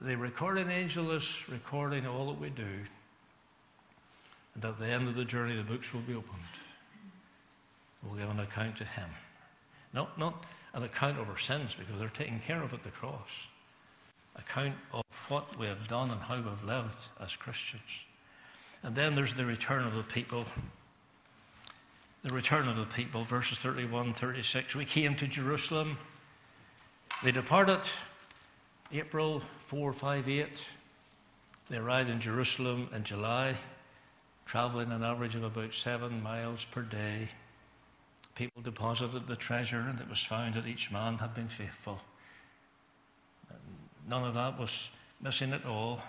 the 0.00 0.16
recording 0.16 0.68
angel 0.68 1.12
is 1.12 1.48
recording 1.48 2.08
all 2.08 2.26
that 2.26 2.40
we 2.40 2.50
do. 2.50 2.66
And 4.56 4.64
at 4.64 4.80
the 4.80 4.86
end 4.86 5.06
of 5.06 5.14
the 5.14 5.24
journey, 5.24 5.54
the 5.54 5.62
books 5.62 5.94
will 5.94 6.00
be 6.00 6.14
opened. 6.14 6.42
We'll 8.02 8.18
give 8.18 8.28
an 8.28 8.40
account 8.40 8.76
to 8.78 8.84
him. 8.84 9.08
Not, 9.94 10.18
not 10.18 10.44
an 10.74 10.82
account 10.82 11.20
of 11.20 11.30
our 11.30 11.38
sins, 11.38 11.76
because 11.78 12.00
they're 12.00 12.08
taken 12.08 12.40
care 12.40 12.60
of 12.60 12.74
at 12.74 12.82
the 12.82 12.90
cross. 12.90 13.28
Account 14.34 14.74
of 14.92 15.04
what 15.28 15.56
we 15.56 15.68
have 15.68 15.86
done 15.86 16.10
and 16.10 16.20
how 16.20 16.34
we've 16.34 16.64
lived 16.64 16.98
as 17.22 17.36
Christians. 17.36 17.82
And 18.82 18.96
then 18.96 19.14
there's 19.14 19.34
the 19.34 19.46
return 19.46 19.84
of 19.84 19.94
the 19.94 20.02
people. 20.02 20.46
The 22.24 22.34
return 22.34 22.66
of 22.66 22.74
the 22.74 22.86
people, 22.86 23.22
verses 23.22 23.58
31, 23.58 24.14
36. 24.14 24.74
We 24.74 24.84
came 24.84 25.14
to 25.14 25.28
Jerusalem. 25.28 25.96
They 27.22 27.30
departed 27.30 27.82
April 28.90 29.42
458, 29.66 30.48
they 31.68 31.76
arrived 31.76 32.08
in 32.08 32.20
Jerusalem 32.20 32.88
in 32.94 33.04
July, 33.04 33.54
traveling 34.46 34.90
an 34.92 35.02
average 35.02 35.34
of 35.34 35.44
about 35.44 35.74
seven 35.74 36.22
miles 36.22 36.64
per 36.64 36.80
day. 36.80 37.28
People 38.34 38.62
deposited 38.62 39.26
the 39.26 39.36
treasure, 39.36 39.80
and 39.80 40.00
it 40.00 40.08
was 40.08 40.24
found 40.24 40.54
that 40.54 40.66
each 40.66 40.90
man 40.90 41.18
had 41.18 41.34
been 41.34 41.48
faithful. 41.48 42.00
None 44.08 44.24
of 44.24 44.32
that 44.32 44.58
was 44.58 44.88
missing 45.20 45.52
at 45.52 45.66
all. 45.66 46.00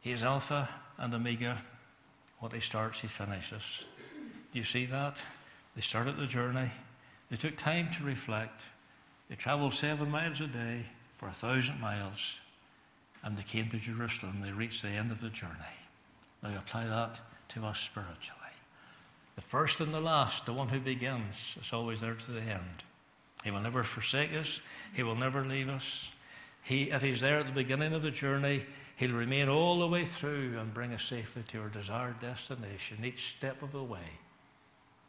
He 0.00 0.12
is 0.12 0.22
Alpha 0.22 0.68
and 0.98 1.12
Omega. 1.12 1.60
What 2.38 2.52
he 2.52 2.60
starts, 2.60 3.00
he 3.00 3.08
finishes. 3.08 3.84
Do 4.52 4.58
you 4.60 4.64
see 4.64 4.86
that? 4.86 5.20
They 5.74 5.82
started 5.82 6.16
the 6.16 6.26
journey. 6.26 6.70
They 7.28 7.36
took 7.36 7.56
time 7.56 7.88
to 7.98 8.04
reflect. 8.04 8.62
They 9.30 9.36
traveled 9.36 9.74
seven 9.74 10.10
miles 10.10 10.40
a 10.40 10.48
day 10.48 10.84
for 11.16 11.28
a 11.28 11.32
thousand 11.32 11.80
miles. 11.80 12.34
And 13.22 13.38
they 13.38 13.44
came 13.44 13.70
to 13.70 13.78
Jerusalem. 13.78 14.42
They 14.42 14.50
reached 14.50 14.82
the 14.82 14.88
end 14.88 15.12
of 15.12 15.20
the 15.20 15.28
journey. 15.28 15.54
Now 16.42 16.58
apply 16.58 16.86
that 16.86 17.20
to 17.50 17.64
us 17.64 17.78
spiritually. 17.78 18.38
The 19.36 19.42
first 19.42 19.80
and 19.80 19.94
the 19.94 20.00
last, 20.00 20.46
the 20.46 20.52
one 20.52 20.68
who 20.68 20.80
begins, 20.80 21.56
is 21.60 21.72
always 21.72 22.00
there 22.00 22.14
to 22.14 22.32
the 22.32 22.40
end. 22.40 22.82
He 23.44 23.50
will 23.50 23.60
never 23.60 23.84
forsake 23.84 24.34
us. 24.34 24.60
He 24.94 25.02
will 25.02 25.14
never 25.14 25.44
leave 25.44 25.68
us. 25.68 26.08
He, 26.62 26.90
if 26.90 27.00
he's 27.00 27.20
there 27.20 27.38
at 27.38 27.46
the 27.46 27.52
beginning 27.52 27.94
of 27.94 28.02
the 28.02 28.10
journey, 28.10 28.64
he'll 28.96 29.12
remain 29.12 29.48
all 29.48 29.78
the 29.78 29.86
way 29.86 30.04
through 30.04 30.58
and 30.58 30.74
bring 30.74 30.92
us 30.92 31.04
safely 31.04 31.44
to 31.48 31.60
our 31.60 31.68
desired 31.68 32.20
destination, 32.20 33.04
each 33.04 33.30
step 33.30 33.62
of 33.62 33.72
the 33.72 33.82
way. 33.82 34.18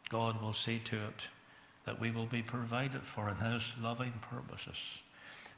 God 0.08 0.40
will 0.40 0.54
see 0.54 0.78
to 0.78 0.96
it 0.96 1.28
that 1.84 2.00
we 2.00 2.10
will 2.10 2.26
be 2.26 2.42
provided 2.42 3.02
for 3.02 3.28
in 3.28 3.36
his 3.36 3.72
loving 3.80 4.12
purposes. 4.30 4.78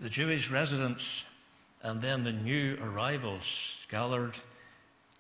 The 0.01 0.09
Jewish 0.09 0.51
residents 0.51 1.25
and 1.83 2.01
then 2.01 2.25
the 2.25 2.33
new 2.33 2.79
arrivals 2.81 3.79
gathered 3.91 4.35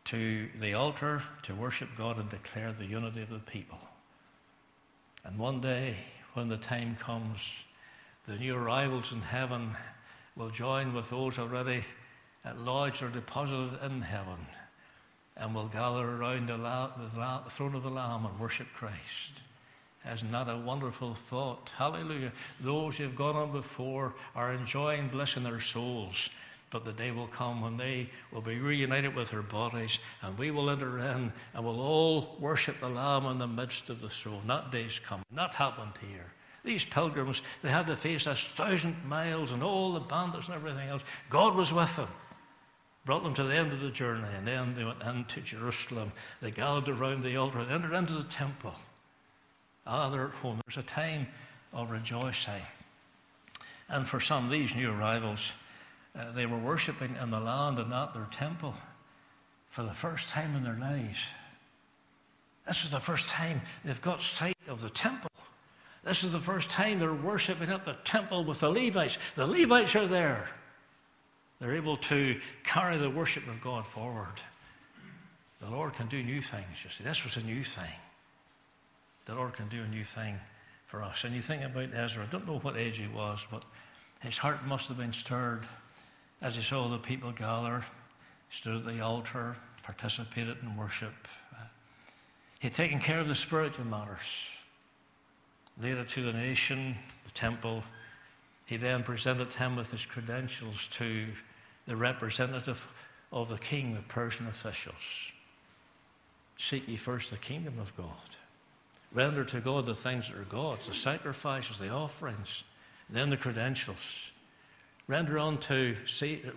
to 0.06 0.48
the 0.60 0.74
altar 0.74 1.22
to 1.42 1.54
worship 1.54 1.90
God 1.96 2.18
and 2.18 2.28
declare 2.28 2.72
the 2.72 2.86
unity 2.86 3.22
of 3.22 3.30
the 3.30 3.38
people. 3.38 3.78
And 5.24 5.38
one 5.38 5.60
day, 5.60 5.96
when 6.32 6.48
the 6.48 6.56
time 6.56 6.96
comes, 6.96 7.40
the 8.26 8.36
new 8.36 8.56
arrivals 8.56 9.12
in 9.12 9.20
heaven 9.20 9.76
will 10.36 10.50
join 10.50 10.94
with 10.94 11.10
those 11.10 11.38
already 11.38 11.84
at 12.44 12.58
lodged 12.58 13.02
or 13.02 13.08
deposited 13.08 13.78
in 13.84 14.00
heaven 14.00 14.46
and 15.36 15.54
will 15.54 15.68
gather 15.68 16.16
around 16.16 16.48
the, 16.48 16.56
the 16.56 17.50
throne 17.50 17.74
of 17.74 17.82
the 17.82 17.90
Lamb 17.90 18.26
and 18.26 18.38
worship 18.38 18.68
Christ. 18.74 19.42
Isn't 20.12 20.32
that 20.32 20.48
a 20.48 20.58
wonderful 20.58 21.14
thought? 21.14 21.72
Hallelujah. 21.76 22.32
Those 22.60 22.98
who 22.98 23.04
have 23.04 23.16
gone 23.16 23.36
on 23.36 23.52
before 23.52 24.14
are 24.34 24.52
enjoying 24.52 25.08
bliss 25.08 25.36
in 25.36 25.44
their 25.44 25.60
souls 25.60 26.28
but 26.74 26.84
the 26.84 26.92
day 26.92 27.12
will 27.12 27.28
come 27.28 27.60
when 27.60 27.76
they 27.76 28.10
will 28.32 28.40
be 28.40 28.58
reunited 28.58 29.14
with 29.14 29.30
their 29.30 29.42
bodies, 29.42 30.00
and 30.22 30.36
we 30.36 30.50
will 30.50 30.68
enter 30.68 30.98
in 30.98 31.32
and 31.54 31.64
we'll 31.64 31.80
all 31.80 32.36
worship 32.40 32.80
the 32.80 32.88
Lamb 32.88 33.26
in 33.26 33.38
the 33.38 33.46
midst 33.46 33.90
of 33.90 34.00
the 34.00 34.08
throne. 34.08 34.42
That 34.48 34.72
day's 34.72 34.98
coming. 34.98 35.24
That 35.30 35.54
happened 35.54 35.92
here. 36.00 36.32
These 36.64 36.84
pilgrims, 36.84 37.42
they 37.62 37.70
had 37.70 37.86
to 37.86 37.96
face 37.96 38.26
us 38.26 38.48
thousand 38.48 39.04
miles 39.04 39.52
and 39.52 39.62
all 39.62 39.92
the 39.92 40.00
bandits 40.00 40.48
and 40.48 40.56
everything 40.56 40.88
else. 40.88 41.02
God 41.30 41.54
was 41.54 41.72
with 41.72 41.94
them, 41.94 42.08
brought 43.04 43.22
them 43.22 43.34
to 43.34 43.44
the 43.44 43.54
end 43.54 43.72
of 43.72 43.78
the 43.78 43.90
journey, 43.90 44.26
and 44.34 44.48
then 44.48 44.74
they 44.74 44.82
went 44.82 45.00
into 45.00 45.42
Jerusalem. 45.42 46.10
They 46.40 46.50
gathered 46.50 46.88
around 46.88 47.22
the 47.22 47.36
altar, 47.36 47.64
they 47.64 47.72
entered 47.72 47.94
into 47.94 48.14
the 48.14 48.24
temple. 48.24 48.74
They're 49.86 50.26
at 50.26 50.34
home. 50.34 50.60
There's 50.66 50.84
a 50.84 50.88
time 50.88 51.26
of 51.72 51.90
rejoicing. 51.90 52.62
And 53.88 54.08
for 54.08 54.20
some 54.20 54.46
of 54.46 54.50
these 54.50 54.74
new 54.74 54.90
arrivals, 54.90 55.52
uh, 56.18 56.32
they 56.32 56.46
were 56.46 56.58
worshipping 56.58 57.16
in 57.20 57.30
the 57.30 57.40
land 57.40 57.78
and 57.78 57.90
not 57.90 58.14
their 58.14 58.26
temple 58.30 58.74
for 59.70 59.82
the 59.82 59.92
first 59.92 60.28
time 60.28 60.54
in 60.56 60.62
their 60.62 60.78
lives. 60.78 61.18
This 62.66 62.84
is 62.84 62.90
the 62.90 63.00
first 63.00 63.28
time 63.28 63.60
they've 63.84 64.00
got 64.00 64.22
sight 64.22 64.56
of 64.68 64.80
the 64.80 64.90
temple. 64.90 65.30
This 66.02 66.24
is 66.24 66.32
the 66.32 66.40
first 66.40 66.70
time 66.70 66.98
they're 66.98 67.12
worshipping 67.12 67.70
at 67.70 67.84
the 67.84 67.96
temple 68.04 68.44
with 68.44 68.60
the 68.60 68.70
Levites. 68.70 69.18
The 69.36 69.46
Levites 69.46 69.96
are 69.96 70.06
there. 70.06 70.48
They're 71.60 71.76
able 71.76 71.96
to 71.96 72.40
carry 72.62 72.98
the 72.98 73.10
worship 73.10 73.46
of 73.48 73.60
God 73.60 73.86
forward. 73.86 74.40
The 75.60 75.70
Lord 75.70 75.94
can 75.94 76.08
do 76.08 76.22
new 76.22 76.42
things, 76.42 76.64
you 76.84 76.90
see. 76.90 77.04
This 77.04 77.24
was 77.24 77.36
a 77.36 77.42
new 77.42 77.64
thing. 77.64 77.92
The 79.26 79.34
Lord 79.34 79.54
can 79.54 79.68
do 79.68 79.82
a 79.82 79.88
new 79.88 80.04
thing 80.04 80.38
for 80.86 81.02
us. 81.02 81.24
And 81.24 81.34
you 81.34 81.42
think 81.42 81.62
about 81.62 81.94
Ezra, 81.94 82.24
I 82.24 82.26
don't 82.26 82.46
know 82.46 82.58
what 82.58 82.76
age 82.76 82.98
he 82.98 83.06
was, 83.06 83.46
but 83.50 83.64
his 84.20 84.38
heart 84.38 84.64
must 84.66 84.88
have 84.88 84.98
been 84.98 85.12
stirred 85.12 85.66
as 86.40 86.56
he 86.56 86.62
saw 86.62 86.88
the 86.88 86.98
people 86.98 87.32
gather, 87.32 87.84
stood 88.50 88.76
at 88.76 88.84
the 88.84 89.00
altar, 89.00 89.56
participated 89.82 90.58
in 90.62 90.76
worship. 90.76 91.14
He 92.58 92.68
had 92.68 92.74
taken 92.74 92.98
care 92.98 93.20
of 93.20 93.28
the 93.28 93.34
spiritual 93.34 93.84
matters, 93.84 94.18
it 95.82 96.08
to 96.08 96.22
the 96.22 96.32
nation, 96.32 96.94
the 97.24 97.30
temple. 97.32 97.82
He 98.66 98.76
then 98.76 99.02
presented 99.02 99.52
him 99.52 99.76
with 99.76 99.90
his 99.90 100.06
credentials 100.06 100.86
to 100.92 101.26
the 101.86 101.96
representative 101.96 102.86
of 103.32 103.48
the 103.48 103.58
king, 103.58 103.94
the 103.94 104.02
Persian 104.02 104.46
officials. 104.46 104.94
Seek 106.56 106.88
ye 106.88 106.96
first 106.96 107.30
the 107.30 107.36
kingdom 107.36 107.78
of 107.78 107.94
God. 107.96 108.36
Render 109.14 109.44
to 109.44 109.60
God 109.60 109.86
the 109.86 109.94
things 109.94 110.28
that 110.28 110.36
are 110.36 110.44
God's, 110.44 110.88
the 110.88 110.94
sacrifices, 110.94 111.78
the 111.78 111.90
offerings, 111.90 112.64
then 113.08 113.30
the 113.30 113.36
credentials. 113.36 114.32
Render 115.06 115.38
unto, 115.38 115.94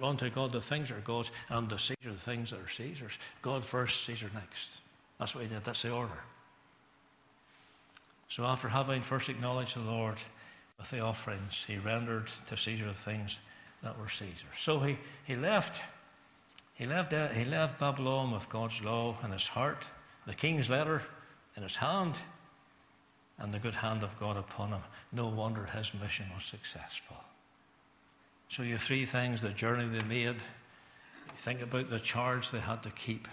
unto 0.02 0.30
God 0.30 0.52
the 0.52 0.62
things 0.62 0.89
that 0.89 0.98
are 0.98 1.02
God's, 1.02 1.32
and 1.50 1.70
to 1.70 1.78
Caesar 1.78 1.96
the 2.04 2.13
things 2.13 2.50
that 2.50 2.60
are 2.60 2.70
Caesar's. 2.70 3.17
God 3.41 3.63
first, 3.63 4.06
Caesar 4.06 4.30
next. 4.34 4.70
That's 5.20 5.36
what 5.36 5.43
he 5.43 5.50
did. 5.50 5.63
That's 5.63 5.84
the 5.84 5.91
order. 5.91 6.20
So 8.30 8.46
after 8.46 8.70
having 8.70 9.04
first 9.04 9.30
acknowledged 9.30 9.76
the 9.76 9.84
Lord 9.84 10.17
with 10.80 10.89
the 10.89 11.00
offerings, 11.00 11.63
he 11.67 11.78
rendered 11.78 12.30
to 12.48 12.58
Caesar 12.58 12.86
the 12.86 12.93
things 12.93 13.38
that 13.84 14.00
were 14.00 14.10
Caesar. 14.10 14.48
So 14.60 14.80
he, 14.80 14.98
he 15.26 15.36
left. 15.36 15.82
He 16.74 16.86
left, 16.86 17.13
he 17.34 17.46
left 17.46 17.80
Babylon 17.80 18.32
with 18.32 18.50
God's 18.50 18.84
law 18.84 19.17
in 19.24 19.32
his 19.32 19.48
heart, 19.48 19.86
the 20.26 20.36
king's 20.36 20.70
letter 20.70 21.02
in 21.56 21.63
his 21.63 21.76
hand, 21.76 22.13
and 23.39 23.54
the 23.54 23.60
good 23.60 23.76
hand 23.76 24.04
of 24.04 24.19
God 24.19 24.38
upon 24.38 24.69
him. 24.69 24.82
No 25.12 25.28
wonder 25.28 25.65
his 25.65 25.93
mission 25.93 26.26
was 26.34 26.43
successful. 26.43 27.17
So 28.50 28.63
you 28.63 28.78
three 28.78 29.06
things 29.06 29.41
the 29.41 29.50
journey 29.50 29.88
they 29.88 30.04
made, 30.04 30.36
you 30.36 31.38
think 31.38 31.62
about 31.62 31.89
the 31.89 32.00
charge 32.00 32.52
they 32.52 32.60
had 32.60 32.84
to 32.84 32.89
keep, 32.91 33.28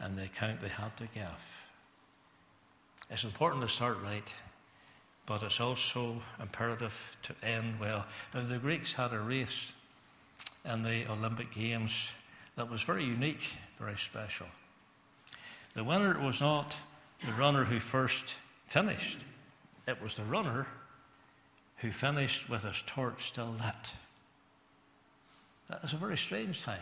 and 0.00 0.16
the 0.16 0.24
account 0.24 0.60
they 0.60 0.68
had 0.68 0.96
to 0.96 1.06
give. 1.14 1.26
It's 3.10 3.24
important 3.24 3.62
to 3.62 3.68
start 3.68 3.98
right, 4.02 4.32
but 5.26 5.42
it's 5.42 5.60
also 5.60 6.20
imperative 6.40 7.16
to 7.24 7.34
end 7.42 7.78
well. 7.78 8.06
Now, 8.34 8.42
the 8.42 8.58
Greeks 8.58 8.92
had 8.92 9.12
a 9.12 9.18
race 9.18 9.72
in 10.64 10.82
the 10.82 11.10
Olympic 11.10 11.54
Games 11.54 12.10
that 12.56 12.70
was 12.70 12.82
very 12.82 13.04
unique, 13.04 13.46
very 13.78 13.96
special. 13.96 14.46
The 15.74 15.84
winner 15.84 16.18
was 16.18 16.40
not 16.40 16.74
the 17.24 17.32
runner 17.32 17.64
who 17.64 17.78
first 17.78 18.34
finished, 18.66 19.18
it 19.86 20.02
was 20.02 20.14
the 20.14 20.24
runner 20.24 20.66
who 21.76 21.90
finished 21.90 22.48
with 22.48 22.62
his 22.62 22.82
torch 22.86 23.26
still 23.26 23.54
lit. 23.58 23.92
That's 25.68 25.92
a 25.92 25.96
very 25.96 26.16
strange 26.16 26.60
thing. 26.60 26.78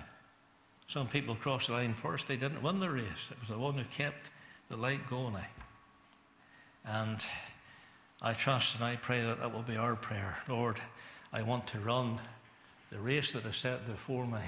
Some 0.87 1.09
people 1.09 1.35
crossed 1.35 1.69
the 1.69 1.73
line 1.73 1.95
first, 1.95 2.29
they 2.29 2.37
didn't 2.37 2.63
win 2.63 2.81
the 2.81 2.91
race. 2.91 3.31
It 3.31 3.41
was 3.41 3.49
the 3.49 3.59
one 3.59 3.75
who 3.75 3.85
kept 3.85 4.31
the 4.69 4.77
light 4.77 5.07
going. 5.09 5.37
Eh? 5.37 5.47
And 6.85 7.19
I 8.21 8.35
trust 8.35 8.77
and 8.77 8.85
I 8.85 8.97
pray 8.97 9.23
that 9.23 9.41
that 9.41 9.53
will 9.53 9.63
be 9.63 9.77
our 9.77 9.97
prayer. 9.97 10.37
Lord, 10.49 10.81
I 11.33 11.43
want 11.43 11.67
to 11.69 11.81
run 11.81 12.21
the 12.91 12.99
race 12.99 13.33
that 13.33 13.47
is 13.47 13.57
set 13.57 13.87
before 13.87 14.27
me 14.27 14.43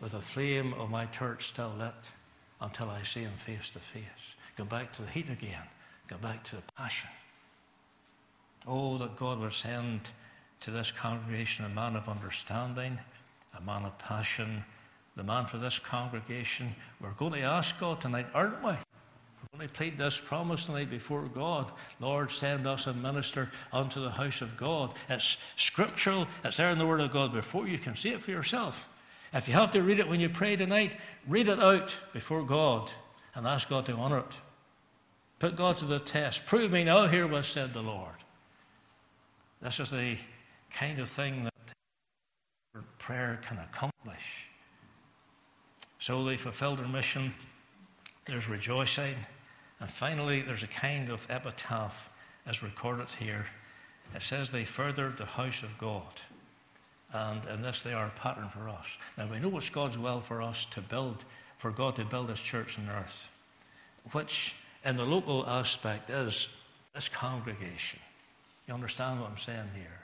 with 0.00 0.12
the 0.12 0.20
flame 0.20 0.74
of 0.74 0.90
my 0.90 1.06
torch 1.06 1.46
still 1.46 1.72
lit 1.78 1.94
until 2.60 2.90
I 2.90 3.02
see 3.02 3.20
him 3.20 3.32
face 3.36 3.70
to 3.70 3.78
face. 3.78 4.04
Go 4.56 4.64
back 4.64 4.92
to 4.94 5.02
the 5.02 5.08
heat 5.08 5.28
again. 5.28 5.66
Go 6.08 6.16
back 6.16 6.42
to 6.44 6.56
the 6.56 6.62
passion. 6.76 7.08
Oh, 8.66 8.98
that 8.98 9.16
God 9.16 9.40
would 9.40 9.52
send 9.52 10.00
to 10.60 10.70
this 10.70 10.90
congregation 10.90 11.64
a 11.64 11.68
man 11.68 11.96
of 11.96 12.08
understanding 12.08 12.98
a 13.56 13.60
man 13.60 13.84
of 13.84 13.98
passion, 13.98 14.64
the 15.16 15.22
man 15.22 15.46
for 15.46 15.58
this 15.58 15.78
congregation. 15.78 16.74
We're 17.00 17.10
going 17.10 17.32
to 17.32 17.40
ask 17.40 17.78
God 17.78 18.00
tonight, 18.00 18.26
aren't 18.34 18.62
we? 18.62 18.70
We're 18.70 19.58
going 19.58 19.68
to 19.68 19.74
plead 19.74 19.98
this 19.98 20.18
promise 20.18 20.66
tonight 20.66 20.90
before 20.90 21.22
God. 21.24 21.70
Lord, 22.00 22.30
send 22.30 22.66
us 22.66 22.86
a 22.86 22.94
minister 22.94 23.50
unto 23.72 24.00
the 24.00 24.10
house 24.10 24.40
of 24.40 24.56
God. 24.56 24.94
It's 25.08 25.36
scriptural, 25.56 26.26
it's 26.44 26.56
there 26.56 26.70
in 26.70 26.78
the 26.78 26.86
Word 26.86 27.00
of 27.00 27.10
God 27.10 27.32
before 27.32 27.68
you 27.68 27.78
can 27.78 27.96
see 27.96 28.10
it 28.10 28.22
for 28.22 28.30
yourself. 28.30 28.88
If 29.34 29.48
you 29.48 29.54
have 29.54 29.72
to 29.72 29.82
read 29.82 29.98
it 29.98 30.08
when 30.08 30.20
you 30.20 30.28
pray 30.28 30.56
tonight, 30.56 30.96
read 31.26 31.48
it 31.48 31.58
out 31.58 31.94
before 32.12 32.44
God 32.44 32.90
and 33.34 33.46
ask 33.46 33.68
God 33.68 33.86
to 33.86 33.94
honor 33.94 34.18
it. 34.18 34.40
Put 35.38 35.56
God 35.56 35.76
to 35.78 35.86
the 35.86 35.98
test. 35.98 36.46
Prove 36.46 36.70
me 36.70 36.84
now, 36.84 37.08
here 37.08 37.26
was 37.26 37.46
said 37.46 37.72
the 37.74 37.82
Lord. 37.82 38.21
This 39.62 39.78
is 39.78 39.90
the 39.90 40.16
kind 40.72 40.98
of 40.98 41.08
thing 41.08 41.44
that 41.44 41.52
prayer 42.98 43.40
can 43.46 43.58
accomplish. 43.58 44.46
So 46.00 46.24
they 46.24 46.36
fulfilled 46.36 46.80
their 46.80 46.88
mission. 46.88 47.32
There's 48.26 48.48
rejoicing. 48.48 49.14
And 49.78 49.88
finally, 49.88 50.42
there's 50.42 50.64
a 50.64 50.68
kind 50.68 51.10
of 51.10 51.24
epitaph 51.30 52.10
as 52.44 52.62
recorded 52.62 53.08
here. 53.20 53.46
It 54.14 54.22
says 54.22 54.50
they 54.50 54.64
furthered 54.64 55.16
the 55.16 55.26
house 55.26 55.62
of 55.62 55.78
God. 55.78 56.20
And 57.12 57.44
in 57.46 57.62
this, 57.62 57.82
they 57.82 57.92
are 57.92 58.06
a 58.06 58.20
pattern 58.20 58.48
for 58.48 58.68
us. 58.68 58.86
Now, 59.16 59.28
we 59.30 59.38
know 59.38 59.56
it's 59.56 59.70
God's 59.70 59.96
will 59.96 60.20
for 60.20 60.42
us 60.42 60.66
to 60.72 60.80
build, 60.80 61.24
for 61.58 61.70
God 61.70 61.96
to 61.96 62.04
build 62.04 62.30
His 62.30 62.40
church 62.40 62.78
on 62.78 62.88
earth, 62.88 63.28
which 64.10 64.56
in 64.84 64.96
the 64.96 65.06
local 65.06 65.46
aspect 65.46 66.10
is 66.10 66.48
this 66.94 67.08
congregation. 67.08 68.00
You 68.66 68.74
understand 68.74 69.20
what 69.20 69.30
I'm 69.30 69.38
saying 69.38 69.70
here? 69.74 70.00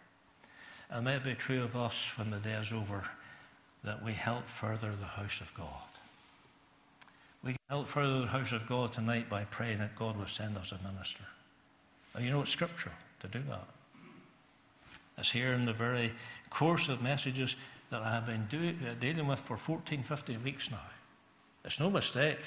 And 0.91 1.05
may 1.05 1.17
it 1.17 1.25
be 1.25 1.35
true 1.35 1.63
of 1.63 1.77
us 1.77 2.13
when 2.17 2.31
the 2.31 2.39
day 2.39 2.55
is 2.55 2.73
over 2.73 3.05
that 3.85 4.03
we 4.03 4.13
help 4.13 4.49
further 4.49 4.93
the 4.99 5.07
house 5.07 5.41
of 5.41 5.53
God. 5.55 5.67
We 7.43 7.53
can 7.53 7.61
help 7.69 7.87
further 7.87 8.21
the 8.21 8.27
house 8.27 8.53
of 8.53 8.67
God 8.67 8.93
tonight 8.93 9.29
by 9.29 9.45
praying 9.45 9.79
that 9.79 9.95
God 9.95 10.19
will 10.19 10.27
send 10.27 10.57
us 10.57 10.73
a 10.73 10.93
minister. 10.93 11.25
And 12.15 12.25
you 12.25 12.31
know 12.31 12.41
it's 12.41 12.51
scriptural 12.51 12.95
to 13.21 13.29
do 13.29 13.41
that. 13.49 13.69
It's 15.19 15.31
here 15.31 15.53
in 15.53 15.65
the 15.65 15.73
very 15.73 16.13
course 16.51 16.89
of 16.89 17.03
messages 17.03 17.57
that 17.91 18.03
I 18.03 18.11
have 18.11 18.27
been 18.27 18.47
do, 18.51 18.75
uh, 18.87 18.95
dealing 19.01 19.27
with 19.27 19.41
for 19.41 19.57
14, 19.57 20.03
15 20.03 20.43
weeks 20.43 20.71
now. 20.71 20.81
It's 21.65 21.81
no 21.81 21.91
mistake 21.91 22.39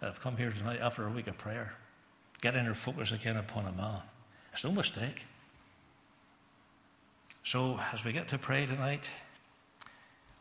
that 0.00 0.08
I've 0.08 0.20
come 0.20 0.36
here 0.36 0.50
tonight 0.50 0.80
after 0.80 1.06
a 1.06 1.10
week 1.10 1.26
of 1.26 1.38
prayer, 1.38 1.74
getting 2.40 2.66
our 2.66 2.74
focus 2.74 3.12
again 3.12 3.36
upon 3.36 3.66
a 3.66 3.72
man. 3.72 4.02
It's 4.52 4.64
no 4.64 4.72
mistake. 4.72 5.26
So, 7.44 7.80
as 7.92 8.04
we 8.04 8.12
get 8.12 8.28
to 8.28 8.38
pray 8.38 8.66
tonight, 8.66 9.08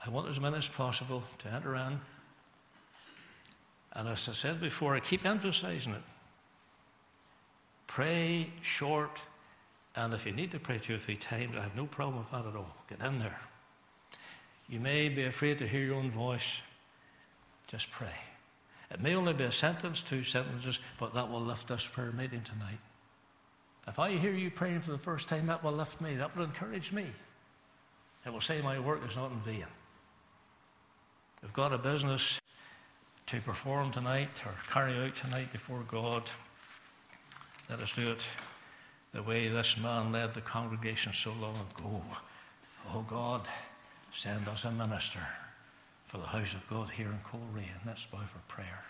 I 0.06 0.10
want 0.10 0.30
as 0.30 0.40
many 0.40 0.58
as 0.58 0.68
possible 0.68 1.24
to 1.40 1.50
enter 1.50 1.76
in. 1.76 2.00
And 3.94 4.08
as 4.08 4.30
I 4.30 4.34
said 4.34 4.62
before, 4.62 4.96
I 4.96 5.00
keep 5.00 5.26
emphasizing 5.26 5.94
it. 5.94 6.02
Pray 7.88 8.50
short, 8.62 9.20
and 9.96 10.14
if 10.14 10.26
you 10.26 10.32
need 10.32 10.52
to 10.52 10.60
pray 10.60 10.78
two 10.78 10.96
or 10.96 11.00
three 11.00 11.16
times, 11.16 11.56
I 11.58 11.62
have 11.62 11.76
no 11.76 11.86
problem 11.86 12.20
with 12.20 12.32
that 12.32 12.46
at 12.46 12.56
all. 12.56 12.76
Get 12.90 13.02
in 13.02 13.20
there. 13.20 13.40
You 14.70 14.80
may 14.80 15.10
be 15.10 15.26
afraid 15.26 15.58
to 15.60 15.68
hear 15.68 15.82
your 15.82 15.96
own 15.96 16.12
voice. 16.12 16.60
Just 17.68 17.92
pray. 17.92 18.14
It 18.92 19.02
may 19.02 19.16
only 19.16 19.34
be 19.34 19.44
a 19.44 19.52
sentence, 19.52 20.02
two 20.02 20.24
sentences, 20.24 20.80
but 21.00 21.14
that 21.14 21.30
will 21.30 21.42
lift 21.42 21.68
this 21.68 21.88
prayer 21.88 22.12
meeting 22.12 22.42
tonight. 22.42 22.80
If 23.90 23.98
I 23.98 24.12
hear 24.12 24.34
you 24.34 24.52
praying 24.52 24.82
for 24.82 24.92
the 24.92 25.00
first 25.00 25.28
time, 25.28 25.48
that 25.48 25.64
will 25.64 25.72
lift 25.72 26.00
me. 26.00 26.16
That 26.16 26.36
will 26.38 26.46
encourage 26.46 26.92
me. 26.92 27.08
It 28.24 28.32
will 28.32 28.40
say 28.40 28.62
my 28.62 28.80
work 28.80 29.02
is 29.10 29.16
not 29.16 29.32
in 29.32 29.40
vain. 29.40 29.66
We've 31.42 31.54
got 31.54 31.74
a 31.74 31.78
business 31.80 32.40
to 33.28 33.42
perform 33.42 33.92
tonight 33.92 34.30
or 34.46 34.54
carry 34.72 34.96
out 35.04 35.16
tonight 35.16 35.52
before 35.52 35.84
God. 35.88 36.24
Let 37.68 37.82
us 37.82 37.96
do 37.96 38.12
it 38.12 38.22
the 39.12 39.24
way 39.24 39.48
this 39.48 39.76
man 39.78 40.12
led 40.12 40.36
the 40.36 40.42
congregation 40.42 41.12
so 41.14 41.34
long 41.42 41.56
ago. 41.56 42.02
Oh 42.94 43.02
God, 43.08 43.48
send 44.14 44.48
us 44.48 44.66
a 44.66 44.72
minister 44.72 45.26
for 46.06 46.18
the 46.18 46.28
house 46.28 46.54
of 46.54 46.68
God 46.70 46.92
here 46.92 47.08
in 47.08 47.20
Coleraine. 47.24 47.82
Let's 47.88 48.06
bow 48.06 48.20
for 48.20 48.40
prayer. 48.54 48.84